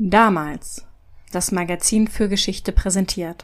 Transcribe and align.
Damals. 0.00 0.86
Das 1.32 1.50
Magazin 1.50 2.06
für 2.06 2.28
Geschichte 2.28 2.70
präsentiert. 2.70 3.42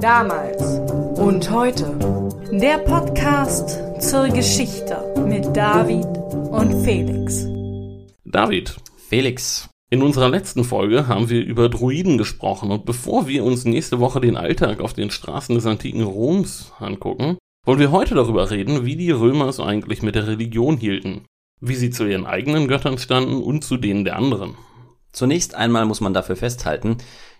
Damals 0.00 0.80
und 1.18 1.50
heute. 1.50 2.38
Der 2.50 2.78
Podcast 2.78 3.78
zur 4.00 4.28
Geschichte 4.28 4.96
mit 5.26 5.54
David 5.54 6.06
und 6.50 6.82
Felix. 6.82 7.46
David, 8.24 8.74
Felix, 9.10 9.68
in 9.90 10.00
unserer 10.00 10.30
letzten 10.30 10.64
Folge 10.64 11.08
haben 11.08 11.28
wir 11.28 11.44
über 11.44 11.68
Druiden 11.68 12.16
gesprochen 12.16 12.70
und 12.70 12.86
bevor 12.86 13.26
wir 13.26 13.44
uns 13.44 13.66
nächste 13.66 14.00
Woche 14.00 14.22
den 14.22 14.38
Alltag 14.38 14.80
auf 14.80 14.94
den 14.94 15.10
Straßen 15.10 15.54
des 15.54 15.66
antiken 15.66 16.04
Roms 16.04 16.72
angucken, 16.78 17.36
wollen 17.66 17.80
wir 17.80 17.92
heute 17.92 18.14
darüber 18.14 18.50
reden, 18.50 18.86
wie 18.86 18.96
die 18.96 19.10
Römer 19.10 19.46
es 19.46 19.60
eigentlich 19.60 20.00
mit 20.00 20.14
der 20.14 20.26
Religion 20.26 20.78
hielten, 20.78 21.26
wie 21.60 21.74
sie 21.74 21.90
zu 21.90 22.06
ihren 22.06 22.24
eigenen 22.24 22.66
Göttern 22.66 22.96
standen 22.96 23.42
und 23.42 23.62
zu 23.62 23.76
denen 23.76 24.06
der 24.06 24.16
anderen. 24.16 24.56
Zunächst 25.12 25.54
einmal 25.54 25.84
muss 25.84 26.00
man 26.00 26.14
dafür 26.14 26.36
festhalten, 26.36 26.98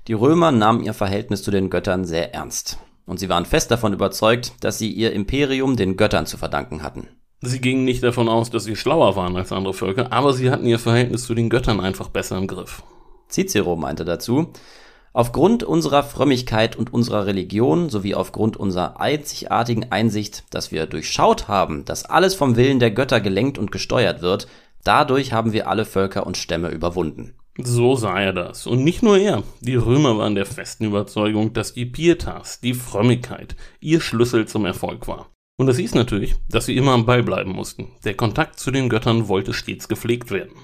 die 0.08 0.12
Römer 0.12 0.52
nahmen 0.52 0.82
ihr 0.82 0.94
Verhältnis 0.94 1.42
zu 1.42 1.50
den 1.50 1.70
Göttern 1.70 2.04
sehr 2.04 2.34
ernst. 2.34 2.78
Und 3.06 3.18
sie 3.18 3.28
waren 3.28 3.46
fest 3.46 3.70
davon 3.70 3.92
überzeugt, 3.92 4.52
dass 4.60 4.78
sie 4.78 4.90
ihr 4.90 5.12
Imperium 5.12 5.76
den 5.76 5.96
Göttern 5.96 6.26
zu 6.26 6.36
verdanken 6.36 6.82
hatten. 6.82 7.08
Sie 7.40 7.60
gingen 7.60 7.84
nicht 7.84 8.02
davon 8.02 8.28
aus, 8.28 8.50
dass 8.50 8.64
sie 8.64 8.76
schlauer 8.76 9.16
waren 9.16 9.36
als 9.36 9.50
andere 9.50 9.74
Völker, 9.74 10.12
aber 10.12 10.32
sie 10.32 10.50
hatten 10.50 10.66
ihr 10.66 10.78
Verhältnis 10.78 11.24
zu 11.24 11.34
den 11.34 11.50
Göttern 11.50 11.80
einfach 11.80 12.08
besser 12.08 12.38
im 12.38 12.46
Griff. 12.46 12.82
Cicero 13.28 13.74
meinte 13.74 14.04
dazu, 14.04 14.52
Aufgrund 15.14 15.62
unserer 15.62 16.04
Frömmigkeit 16.04 16.74
und 16.74 16.94
unserer 16.94 17.26
Religion 17.26 17.90
sowie 17.90 18.14
aufgrund 18.14 18.56
unserer 18.56 18.98
einzigartigen 18.98 19.92
Einsicht, 19.92 20.44
dass 20.48 20.72
wir 20.72 20.86
durchschaut 20.86 21.48
haben, 21.48 21.84
dass 21.84 22.06
alles 22.06 22.34
vom 22.34 22.56
Willen 22.56 22.78
der 22.78 22.92
Götter 22.92 23.20
gelenkt 23.20 23.58
und 23.58 23.70
gesteuert 23.70 24.22
wird, 24.22 24.48
dadurch 24.84 25.34
haben 25.34 25.52
wir 25.52 25.68
alle 25.68 25.84
Völker 25.84 26.26
und 26.26 26.38
Stämme 26.38 26.70
überwunden. 26.70 27.34
So 27.58 27.96
sah 27.96 28.18
er 28.18 28.32
das. 28.32 28.66
Und 28.66 28.82
nicht 28.82 29.02
nur 29.02 29.18
er. 29.18 29.42
Die 29.60 29.74
Römer 29.74 30.16
waren 30.16 30.34
der 30.34 30.46
festen 30.46 30.86
Überzeugung, 30.86 31.52
dass 31.52 31.74
die 31.74 31.84
Pietas, 31.84 32.60
die 32.60 32.72
Frömmigkeit, 32.72 33.56
ihr 33.80 34.00
Schlüssel 34.00 34.48
zum 34.48 34.64
Erfolg 34.64 35.06
war. 35.06 35.28
Und 35.58 35.66
das 35.66 35.76
hieß 35.76 35.94
natürlich, 35.94 36.34
dass 36.48 36.66
sie 36.66 36.76
immer 36.76 36.92
am 36.92 37.04
Ball 37.04 37.22
bleiben 37.22 37.52
mussten. 37.52 37.88
Der 38.04 38.14
Kontakt 38.14 38.58
zu 38.58 38.70
den 38.70 38.88
Göttern 38.88 39.28
wollte 39.28 39.52
stets 39.52 39.86
gepflegt 39.86 40.30
werden. 40.30 40.56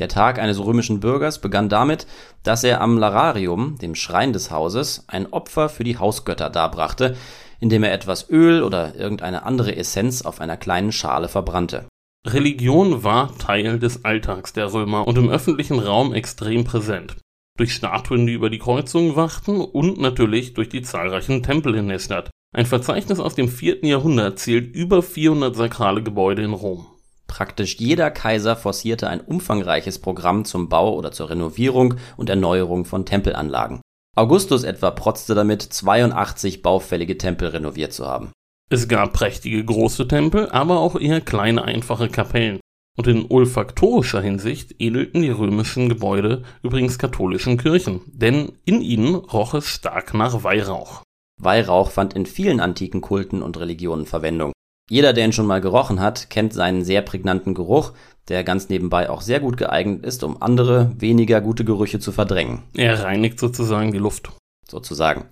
Der 0.00 0.08
Tag 0.08 0.40
eines 0.40 0.58
römischen 0.58 0.98
Bürgers 0.98 1.40
begann 1.40 1.68
damit, 1.68 2.06
dass 2.42 2.64
er 2.64 2.80
am 2.80 2.98
Lararium, 2.98 3.78
dem 3.78 3.94
Schrein 3.94 4.32
des 4.32 4.50
Hauses, 4.50 5.04
ein 5.06 5.32
Opfer 5.32 5.68
für 5.68 5.84
die 5.84 5.98
Hausgötter 5.98 6.50
darbrachte, 6.50 7.16
indem 7.60 7.84
er 7.84 7.92
etwas 7.92 8.28
Öl 8.28 8.64
oder 8.64 8.96
irgendeine 8.96 9.44
andere 9.44 9.76
Essenz 9.76 10.22
auf 10.22 10.40
einer 10.40 10.56
kleinen 10.56 10.90
Schale 10.90 11.28
verbrannte. 11.28 11.86
Religion 12.24 13.02
war 13.02 13.36
Teil 13.38 13.80
des 13.80 14.04
Alltags 14.04 14.52
der 14.52 14.72
Römer 14.72 15.08
und 15.08 15.18
im 15.18 15.28
öffentlichen 15.28 15.80
Raum 15.80 16.14
extrem 16.14 16.62
präsent. 16.62 17.16
Durch 17.58 17.74
Statuen, 17.74 18.26
die 18.26 18.32
über 18.32 18.48
die 18.48 18.60
Kreuzungen 18.60 19.16
wachten 19.16 19.60
und 19.60 20.00
natürlich 20.00 20.54
durch 20.54 20.68
die 20.68 20.82
zahlreichen 20.82 21.42
Tempel 21.42 21.74
in 21.74 21.88
der 21.88 21.98
Stadt. 21.98 22.30
Ein 22.54 22.66
Verzeichnis 22.66 23.18
aus 23.18 23.34
dem 23.34 23.48
vierten 23.48 23.86
Jahrhundert 23.86 24.38
zählt 24.38 24.72
über 24.72 25.02
400 25.02 25.56
sakrale 25.56 26.02
Gebäude 26.02 26.42
in 26.42 26.52
Rom. 26.52 26.86
Praktisch 27.26 27.78
jeder 27.78 28.10
Kaiser 28.10 28.54
forcierte 28.54 29.08
ein 29.08 29.20
umfangreiches 29.20 29.98
Programm 29.98 30.44
zum 30.44 30.68
Bau 30.68 30.94
oder 30.94 31.10
zur 31.10 31.30
Renovierung 31.30 31.94
und 32.16 32.30
Erneuerung 32.30 32.84
von 32.84 33.04
Tempelanlagen. 33.04 33.80
Augustus 34.14 34.62
etwa 34.62 34.90
protzte 34.92 35.34
damit, 35.34 35.62
82 35.62 36.62
baufällige 36.62 37.18
Tempel 37.18 37.48
renoviert 37.48 37.92
zu 37.92 38.06
haben. 38.06 38.30
Es 38.72 38.88
gab 38.88 39.12
prächtige 39.12 39.62
große 39.62 40.08
Tempel, 40.08 40.48
aber 40.48 40.78
auch 40.78 40.98
eher 40.98 41.20
kleine 41.20 41.62
einfache 41.62 42.08
Kapellen. 42.08 42.58
Und 42.96 43.06
in 43.06 43.26
olfaktorischer 43.28 44.22
Hinsicht 44.22 44.76
ähnelten 44.78 45.20
die 45.20 45.28
römischen 45.28 45.90
Gebäude 45.90 46.42
übrigens 46.62 46.96
katholischen 46.96 47.58
Kirchen, 47.58 48.00
denn 48.06 48.52
in 48.64 48.80
ihnen 48.80 49.14
roch 49.14 49.52
es 49.52 49.66
stark 49.68 50.14
nach 50.14 50.42
Weihrauch. 50.42 51.02
Weihrauch 51.38 51.90
fand 51.90 52.14
in 52.14 52.24
vielen 52.24 52.60
antiken 52.60 53.02
Kulten 53.02 53.42
und 53.42 53.58
Religionen 53.60 54.06
Verwendung. 54.06 54.52
Jeder, 54.88 55.12
der 55.12 55.26
ihn 55.26 55.34
schon 55.34 55.46
mal 55.46 55.60
gerochen 55.60 56.00
hat, 56.00 56.30
kennt 56.30 56.54
seinen 56.54 56.82
sehr 56.82 57.02
prägnanten 57.02 57.52
Geruch, 57.52 57.92
der 58.28 58.42
ganz 58.42 58.70
nebenbei 58.70 59.10
auch 59.10 59.20
sehr 59.20 59.40
gut 59.40 59.58
geeignet 59.58 60.06
ist, 60.06 60.24
um 60.24 60.40
andere, 60.40 60.92
weniger 60.96 61.42
gute 61.42 61.66
Gerüche 61.66 62.00
zu 62.00 62.10
verdrängen. 62.10 62.62
Er 62.74 63.02
reinigt 63.02 63.38
sozusagen 63.38 63.92
die 63.92 63.98
Luft. 63.98 64.32
Sozusagen. 64.66 65.26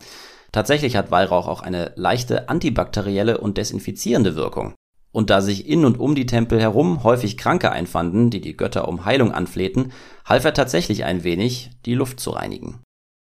Tatsächlich 0.52 0.96
hat 0.96 1.10
Weihrauch 1.10 1.46
auch 1.46 1.62
eine 1.62 1.92
leichte 1.96 2.48
antibakterielle 2.48 3.38
und 3.38 3.56
desinfizierende 3.56 4.34
Wirkung. 4.34 4.74
Und 5.12 5.30
da 5.30 5.40
sich 5.40 5.68
in 5.68 5.84
und 5.84 5.98
um 5.98 6.14
die 6.14 6.26
Tempel 6.26 6.60
herum 6.60 7.02
häufig 7.02 7.36
Kranke 7.36 7.72
einfanden, 7.72 8.30
die 8.30 8.40
die 8.40 8.56
Götter 8.56 8.86
um 8.88 9.04
Heilung 9.04 9.32
anflehten, 9.32 9.92
half 10.24 10.44
er 10.44 10.54
tatsächlich 10.54 11.04
ein 11.04 11.24
wenig, 11.24 11.70
die 11.84 11.94
Luft 11.94 12.20
zu 12.20 12.30
reinigen. 12.30 12.80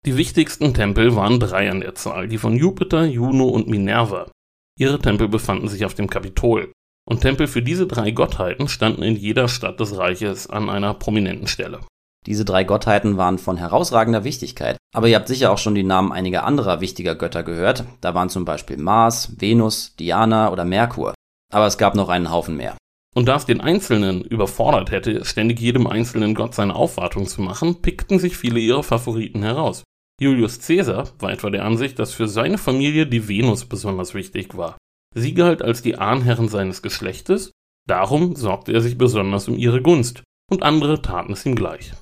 Die 0.05 0.17
wichtigsten 0.17 0.73
Tempel 0.73 1.15
waren 1.15 1.39
drei 1.39 1.69
an 1.69 1.81
der 1.81 1.95
Zahl, 1.95 2.27
die 2.27 2.37
von 2.37 2.55
Jupiter, 2.55 3.05
Juno 3.05 3.45
und 3.45 3.67
Minerva. 3.67 4.29
Ihre 4.77 4.99
Tempel 4.99 5.27
befanden 5.27 5.67
sich 5.67 5.85
auf 5.85 5.93
dem 5.93 6.09
Kapitol. 6.09 6.71
Und 7.07 7.21
Tempel 7.21 7.47
für 7.47 7.61
diese 7.61 7.87
drei 7.87 8.11
Gottheiten 8.11 8.67
standen 8.67 9.03
in 9.03 9.15
jeder 9.15 9.47
Stadt 9.47 9.79
des 9.79 9.97
Reiches 9.97 10.47
an 10.49 10.69
einer 10.69 10.95
prominenten 10.95 11.47
Stelle. 11.47 11.81
Diese 12.25 12.45
drei 12.45 12.63
Gottheiten 12.63 13.17
waren 13.17 13.37
von 13.37 13.57
herausragender 13.57 14.23
Wichtigkeit. 14.23 14.77
Aber 14.95 15.07
ihr 15.07 15.15
habt 15.15 15.27
sicher 15.27 15.51
auch 15.51 15.57
schon 15.57 15.75
die 15.75 15.83
Namen 15.83 16.11
einiger 16.11 16.43
anderer 16.43 16.81
wichtiger 16.81 17.15
Götter 17.15 17.43
gehört. 17.43 17.83
Da 18.01 18.15
waren 18.15 18.29
zum 18.29 18.45
Beispiel 18.45 18.77
Mars, 18.77 19.33
Venus, 19.39 19.95
Diana 19.97 20.51
oder 20.51 20.65
Merkur. 20.65 21.13
Aber 21.53 21.67
es 21.67 21.77
gab 21.77 21.95
noch 21.95 22.09
einen 22.09 22.31
Haufen 22.31 22.57
mehr. 22.57 22.75
Und 23.15 23.27
da 23.27 23.35
es 23.35 23.45
den 23.45 23.61
Einzelnen 23.61 24.23
überfordert 24.23 24.91
hätte, 24.91 25.23
ständig 25.23 25.59
jedem 25.59 25.87
einzelnen 25.87 26.35
Gott 26.35 26.53
seine 26.53 26.75
Aufwartung 26.75 27.27
zu 27.27 27.41
machen, 27.41 27.81
pickten 27.81 28.19
sich 28.19 28.35
viele 28.35 28.59
ihrer 28.59 28.83
Favoriten 28.83 29.41
heraus. 29.41 29.83
Julius 30.19 30.59
Caesar 30.59 31.09
war 31.19 31.31
etwa 31.31 31.49
der 31.49 31.63
Ansicht, 31.63 31.99
dass 31.99 32.13
für 32.13 32.27
seine 32.27 32.57
Familie 32.57 33.07
die 33.07 33.27
Venus 33.27 33.65
besonders 33.65 34.13
wichtig 34.13 34.57
war. 34.57 34.77
Sie 35.13 35.33
galt 35.33 35.61
als 35.61 35.81
die 35.81 35.97
Ahnherrin 35.97 36.49
seines 36.49 36.81
Geschlechtes, 36.81 37.51
darum 37.87 38.35
sorgte 38.35 38.73
er 38.73 38.81
sich 38.81 38.97
besonders 38.97 39.47
um 39.47 39.57
ihre 39.57 39.81
Gunst, 39.81 40.23
und 40.51 40.63
andere 40.63 41.01
taten 41.01 41.33
es 41.33 41.45
ihm 41.45 41.55
gleich. 41.55 41.93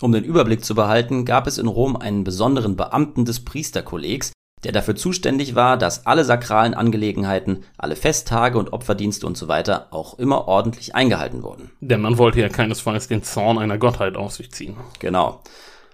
Um 0.00 0.12
den 0.12 0.24
Überblick 0.24 0.64
zu 0.64 0.74
behalten, 0.74 1.24
gab 1.24 1.46
es 1.46 1.56
in 1.56 1.66
Rom 1.66 1.96
einen 1.96 2.22
besonderen 2.22 2.76
Beamten 2.76 3.24
des 3.24 3.44
Priesterkollegs, 3.44 4.32
der 4.62 4.72
dafür 4.72 4.96
zuständig 4.96 5.54
war, 5.54 5.76
dass 5.76 6.06
alle 6.06 6.24
sakralen 6.24 6.74
Angelegenheiten, 6.74 7.64
alle 7.78 7.96
Festtage 7.96 8.58
und 8.58 8.72
Opferdienste 8.72 9.26
usw. 9.26 9.62
So 9.64 9.72
auch 9.90 10.18
immer 10.18 10.48
ordentlich 10.48 10.94
eingehalten 10.94 11.42
wurden. 11.42 11.70
Denn 11.80 12.00
man 12.00 12.18
wollte 12.18 12.40
ja 12.40 12.48
keinesfalls 12.48 13.08
den 13.08 13.22
Zorn 13.22 13.58
einer 13.58 13.78
Gottheit 13.78 14.16
auf 14.16 14.32
sich 14.32 14.50
ziehen. 14.50 14.76
Genau. 14.98 15.40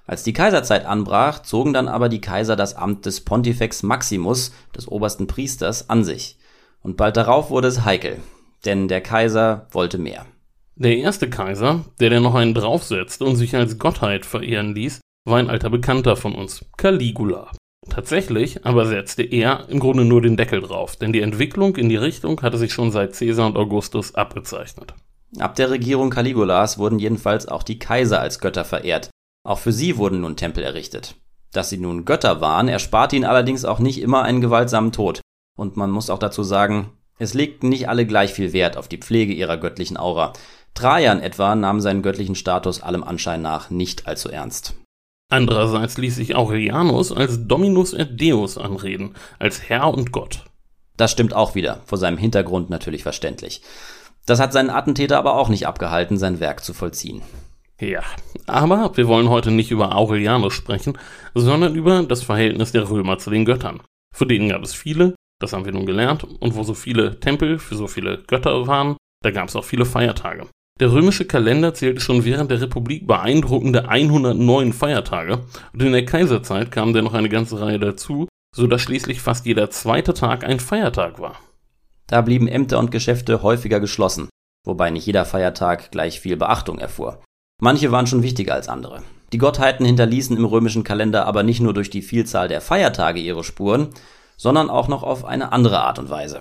Als 0.07 0.25
die 0.25 0.33
Kaiserzeit 0.33 0.85
anbrach, 0.85 1.43
zogen 1.43 1.73
dann 1.73 1.87
aber 1.87 2.09
die 2.09 2.21
Kaiser 2.21 2.57
das 2.57 2.75
Amt 2.75 3.07
des 3.07 3.21
Pontifex 3.21 3.85
Maximus, 3.85 4.53
des 4.77 4.89
obersten 4.89 5.29
Priesters, 5.29 5.89
an 5.91 6.03
sich. 6.03 6.39
Und 6.83 6.97
bald 6.97 7.17
darauf 7.17 7.51
wurde 7.51 7.69
es 7.69 7.85
heikel, 7.85 8.21
denn 8.65 8.89
der 8.89 9.01
Kaiser 9.01 9.69
wollte 9.71 9.99
mehr. 9.99 10.27
Der 10.75 10.97
erste 10.97 11.29
Kaiser, 11.29 11.85
der 12.01 12.11
dann 12.11 12.23
noch 12.23 12.35
einen 12.35 12.55
draufsetzte 12.55 13.25
und 13.25 13.37
sich 13.37 13.55
als 13.55 13.79
Gottheit 13.79 14.25
verehren 14.25 14.75
ließ, 14.75 15.01
war 15.27 15.39
ein 15.39 15.51
alter 15.51 15.71
Bekannter 15.71 16.17
von 16.17 16.35
uns, 16.35 16.65
Caligula. 16.77 17.53
Tatsächlich 17.89 18.65
aber 18.65 18.87
setzte 18.87 19.23
er 19.23 19.69
im 19.69 19.81
Grunde 19.81 20.05
nur 20.05 20.23
den 20.23 20.37
Deckel 20.37 20.63
drauf, 20.63 20.97
denn 20.97 21.13
die 21.13 21.21
Entwicklung 21.21 21.77
in 21.77 21.89
die 21.89 21.97
Richtung 21.97 22.41
hatte 22.43 22.57
sich 22.57 22.73
schon 22.73 22.91
seit 22.91 23.13
Caesar 23.13 23.47
und 23.47 23.57
Augustus 23.57 24.15
abgezeichnet. 24.15 24.95
Ab 25.39 25.57
der 25.57 25.71
Regierung 25.71 26.11
Caligulas 26.11 26.79
wurden 26.79 26.99
jedenfalls 26.99 27.49
auch 27.49 27.63
die 27.63 27.79
Kaiser 27.79 28.21
als 28.21 28.39
Götter 28.39 28.65
verehrt, 28.65 29.11
auch 29.45 29.59
für 29.59 29.73
sie 29.73 29.97
wurden 29.97 30.21
nun 30.21 30.37
Tempel 30.37 30.63
errichtet. 30.63 31.17
Dass 31.53 31.69
sie 31.69 31.79
nun 31.79 32.05
Götter 32.05 32.41
waren, 32.41 32.69
ersparte 32.69 33.17
ihnen 33.17 33.25
allerdings 33.25 33.65
auch 33.65 33.79
nicht 33.79 34.01
immer 34.01 34.23
einen 34.23 34.41
gewaltsamen 34.41 34.93
Tod. 34.93 35.21
Und 35.59 35.77
man 35.77 35.91
muss 35.91 36.09
auch 36.09 36.19
dazu 36.19 36.43
sagen, 36.43 36.93
es 37.19 37.35
legten 37.35 37.69
nicht 37.69 37.89
alle 37.89 38.07
gleich 38.07 38.33
viel 38.33 38.53
Wert 38.53 38.77
auf 38.77 38.89
die 38.89 38.99
Pflege 38.99 39.33
ihrer 39.33 39.57
göttlichen 39.57 39.97
Aura. 39.97 40.33
Trajan 40.75 41.21
etwa 41.21 41.55
nahm 41.55 41.81
seinen 41.81 42.03
göttlichen 42.03 42.35
Status 42.35 42.83
allem 42.83 43.05
Anschein 43.05 43.43
nach 43.43 43.71
nicht 43.71 44.07
allzu 44.07 44.29
ernst. 44.31 44.75
Andererseits 45.31 45.97
ließ 45.99 46.17
sich 46.17 46.35
Aurelianus 46.35 47.13
als 47.13 47.47
Dominus 47.47 47.93
et 47.95 48.21
Deus 48.21 48.59
anreden, 48.59 49.15
als 49.39 49.69
Herr 49.69 49.93
und 49.93 50.13
Gott. 50.13 50.45
Das 50.97 51.11
stimmt 51.11 51.35
auch 51.35 51.55
wieder, 51.55 51.81
vor 51.87 51.97
seinem 51.97 52.19
Hintergrund 52.19 52.71
natürlich 52.71 53.03
verständlich. 53.03 53.63
Das 54.27 54.41
hat 54.41 54.53
seinen 54.53 54.71
Attentäter 54.71 55.19
aber 55.19 55.37
auch 55.37 55.49
nicht 55.49 55.67
abgehalten, 55.67 56.19
sein 56.19 56.39
Werk 56.39 56.63
zu 56.63 56.75
vollziehen. 56.75 57.23
Ja, 57.81 58.03
aber 58.47 58.97
wir 58.97 59.09
wollen 59.09 59.29
heute 59.29 59.51
nicht 59.51 59.71
über 59.71 59.97
Aurelianus 59.97 60.55
sprechen, 60.55 60.99
sondern 61.35 61.75
über 61.75 62.03
das 62.05 62.23
Verhältnis 62.23 62.73
der 62.73 62.89
Römer 62.89 63.19
zu 63.19 63.31
den 63.31 63.45
Göttern. 63.45 63.81
Für 64.15 64.27
denen 64.27 64.51
gab 64.51 64.63
es 64.63 64.75
viele, 64.75 65.15
das 65.43 65.53
haben 65.53 65.65
wir 65.65 65.73
nun 65.73 65.87
gelernt, 65.87 66.25
und 66.25 66.55
wo 66.55 66.63
so 66.63 66.75
viele 66.75 67.19
Tempel 67.21 67.59
für 67.59 67.75
so 67.75 67.87
viele 67.87 68.23
Götter 68.27 68.67
waren, 68.67 68.97
da 69.23 69.31
gab 69.31 69.49
es 69.49 69.57
auch 69.57 69.65
viele 69.65 69.85
Feiertage. 69.85 70.47
Der 70.81 70.93
römische 70.93 71.27
Kalender 71.27 71.75
zählte 71.75 72.01
schon 72.01 72.25
während 72.25 72.51
der 72.51 72.61
Republik 72.61 73.07
beeindruckende 73.07 73.89
109 73.89 74.73
Feiertage 74.73 75.45
und 75.73 75.83
in 75.83 75.93
der 75.93 76.05
Kaiserzeit 76.05 76.73
kamen 76.73 76.95
dann 76.95 77.05
noch 77.05 77.15
eine 77.15 77.29
ganze 77.29 77.61
Reihe 77.61 77.79
dazu, 77.79 78.27
so 78.55 78.67
dass 78.67 78.83
schließlich 78.83 79.21
fast 79.21 79.47
jeder 79.47 79.71
zweite 79.71 80.15
Tag 80.15 80.45
ein 80.45 80.61
Feiertag 80.61 81.21
war. 81.21 81.39
Da 82.07 82.21
blieben 82.21 82.49
Ämter 82.49 82.79
und 82.79 82.91
Geschäfte 82.91 83.43
häufiger 83.43 83.81
geschlossen, 83.81 84.29
wobei 84.67 84.91
nicht 84.91 85.07
jeder 85.07 85.25
Feiertag 85.25 85.91
gleich 85.91 86.21
viel 86.21 86.37
Beachtung 86.37 86.79
erfuhr. 86.79 87.23
Manche 87.61 87.93
waren 87.93 88.07
schon 88.07 88.23
wichtiger 88.23 88.55
als 88.55 88.69
andere. 88.69 89.03
Die 89.33 89.39
Gottheiten 89.39 89.87
hinterließen 89.87 90.37
im 90.37 90.45
römischen 90.45 90.85
Kalender 90.85 91.27
aber 91.27 91.43
nicht 91.43 91.61
nur 91.61 91.75
durch 91.75 91.91
die 91.91 92.03
Vielzahl 92.03 92.49
der 92.49 92.61
Feiertage 92.61 93.21
ihre 93.21 93.45
Spuren, 93.45 93.91
sondern 94.43 94.71
auch 94.71 94.89
noch 94.89 95.05
auf 95.05 95.25
eine 95.25 95.53
andere 95.53 95.83
Art 95.83 96.01
und 96.01 96.11
Weise. 96.11 96.41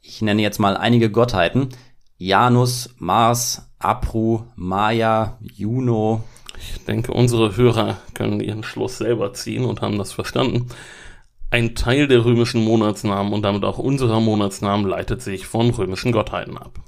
Ich 0.00 0.22
nenne 0.22 0.40
jetzt 0.40 0.60
mal 0.60 0.76
einige 0.76 1.10
Gottheiten. 1.10 1.70
Janus, 2.16 2.94
Mars, 2.98 3.72
Apru, 3.80 4.42
Maya, 4.54 5.36
Juno. 5.40 6.22
Ich 6.60 6.84
denke, 6.84 7.12
unsere 7.12 7.56
Hörer 7.56 7.96
können 8.14 8.38
ihren 8.38 8.62
Schluss 8.62 8.98
selber 8.98 9.32
ziehen 9.32 9.64
und 9.64 9.80
haben 9.80 9.98
das 9.98 10.12
verstanden. 10.12 10.68
Ein 11.50 11.74
Teil 11.74 12.06
der 12.06 12.24
römischen 12.24 12.62
Monatsnamen 12.62 13.32
und 13.32 13.42
damit 13.42 13.64
auch 13.64 13.78
unserer 13.78 14.20
Monatsnamen 14.20 14.86
leitet 14.86 15.20
sich 15.20 15.48
von 15.48 15.70
römischen 15.70 16.12
Gottheiten 16.12 16.56
ab. 16.56 16.78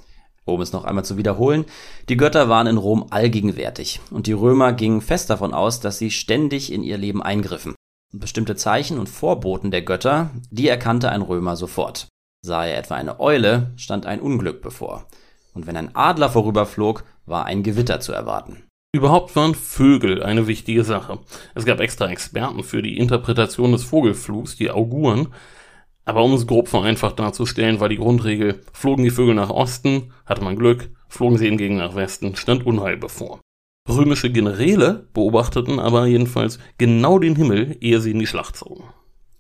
Um 0.45 0.61
es 0.61 0.73
noch 0.73 0.85
einmal 0.85 1.05
zu 1.05 1.17
wiederholen, 1.17 1.65
die 2.09 2.17
Götter 2.17 2.49
waren 2.49 2.69
in 2.69 2.77
Rom 2.77 3.07
allgegenwärtig 3.11 4.01
und 4.13 4.29
die 4.29 4.33
Römer 4.33 4.75
gingen 4.75 5.01
fest 5.01 5.29
davon 5.29 5.55
aus, 5.55 5.81
dass 5.81 5.99
sie 5.99 6.13
ständig 6.13 6.73
in 6.73 6.85
ihr 6.85 6.99
Leben 6.99 7.21
eingriffen. 7.21 7.75
Bestimmte 8.13 8.57
Zeichen 8.57 8.99
und 8.99 9.09
Vorboten 9.09 9.71
der 9.71 9.83
Götter, 9.83 10.31
die 10.51 10.69
erkannte 10.69 11.11
ein 11.11 11.23
Römer 11.23 11.57
sofort. 11.57 12.09
Sah 12.45 12.67
er 12.67 12.77
etwa 12.77 12.97
eine 12.97 13.21
Eule, 13.21 13.73
stand 13.77 14.05
ein 14.05 14.21
Unglück 14.21 14.61
bevor. 14.61 15.07
Und 15.55 15.67
wenn 15.67 15.77
ein 15.77 15.97
Adler 15.97 16.29
vorüberflog, 16.29 17.05
war 17.25 17.47
ein 17.47 17.63
Gewitter 17.63 18.01
zu 18.01 18.13
erwarten. 18.13 18.65
Überhaupt 18.95 19.35
waren 19.35 19.55
Vögel 19.55 20.23
eine 20.23 20.47
wichtige 20.47 20.85
Sache. 20.85 21.21
Es 21.55 21.65
gab 21.65 21.81
extra 21.81 22.09
Experten 22.11 22.63
für 22.63 22.83
die 22.83 22.99
Interpretation 22.99 23.73
des 23.73 23.85
Vogelflugs, 23.85 24.57
die 24.57 24.71
Auguren, 24.71 25.29
aber 26.05 26.23
um 26.25 26.35
es 26.35 26.47
grob 26.47 26.69
vereinfacht 26.69 27.19
darzustellen, 27.19 27.81
war 27.81 27.89
die 27.89 27.97
Grundregel, 27.97 28.61
flogen 28.73 29.05
die 29.05 29.11
Vögel 29.11 29.35
nach 29.35 29.51
Osten, 29.51 30.13
hatte 30.27 30.43
man 30.43 30.57
Glück, 30.57 30.91
flogen 31.09 31.39
sie 31.39 31.47
hingegen 31.47 31.77
nach 31.77 31.95
Westen, 31.95 32.37
stand 32.37 32.67
Unheil 32.67 32.97
bevor. 32.97 33.41
Römische 33.89 34.31
Generäle 34.31 35.09
beobachteten 35.13 35.81
aber 35.81 36.07
jedenfalls 36.07 36.59
genau 36.79 37.19
den 37.19 37.37
Himmel, 37.37 37.77
ehe 37.81 38.01
sie 38.01 38.13
in 38.13 38.19
die 38.19 38.27
Schlacht 38.27 38.57
zogen. 38.57 38.85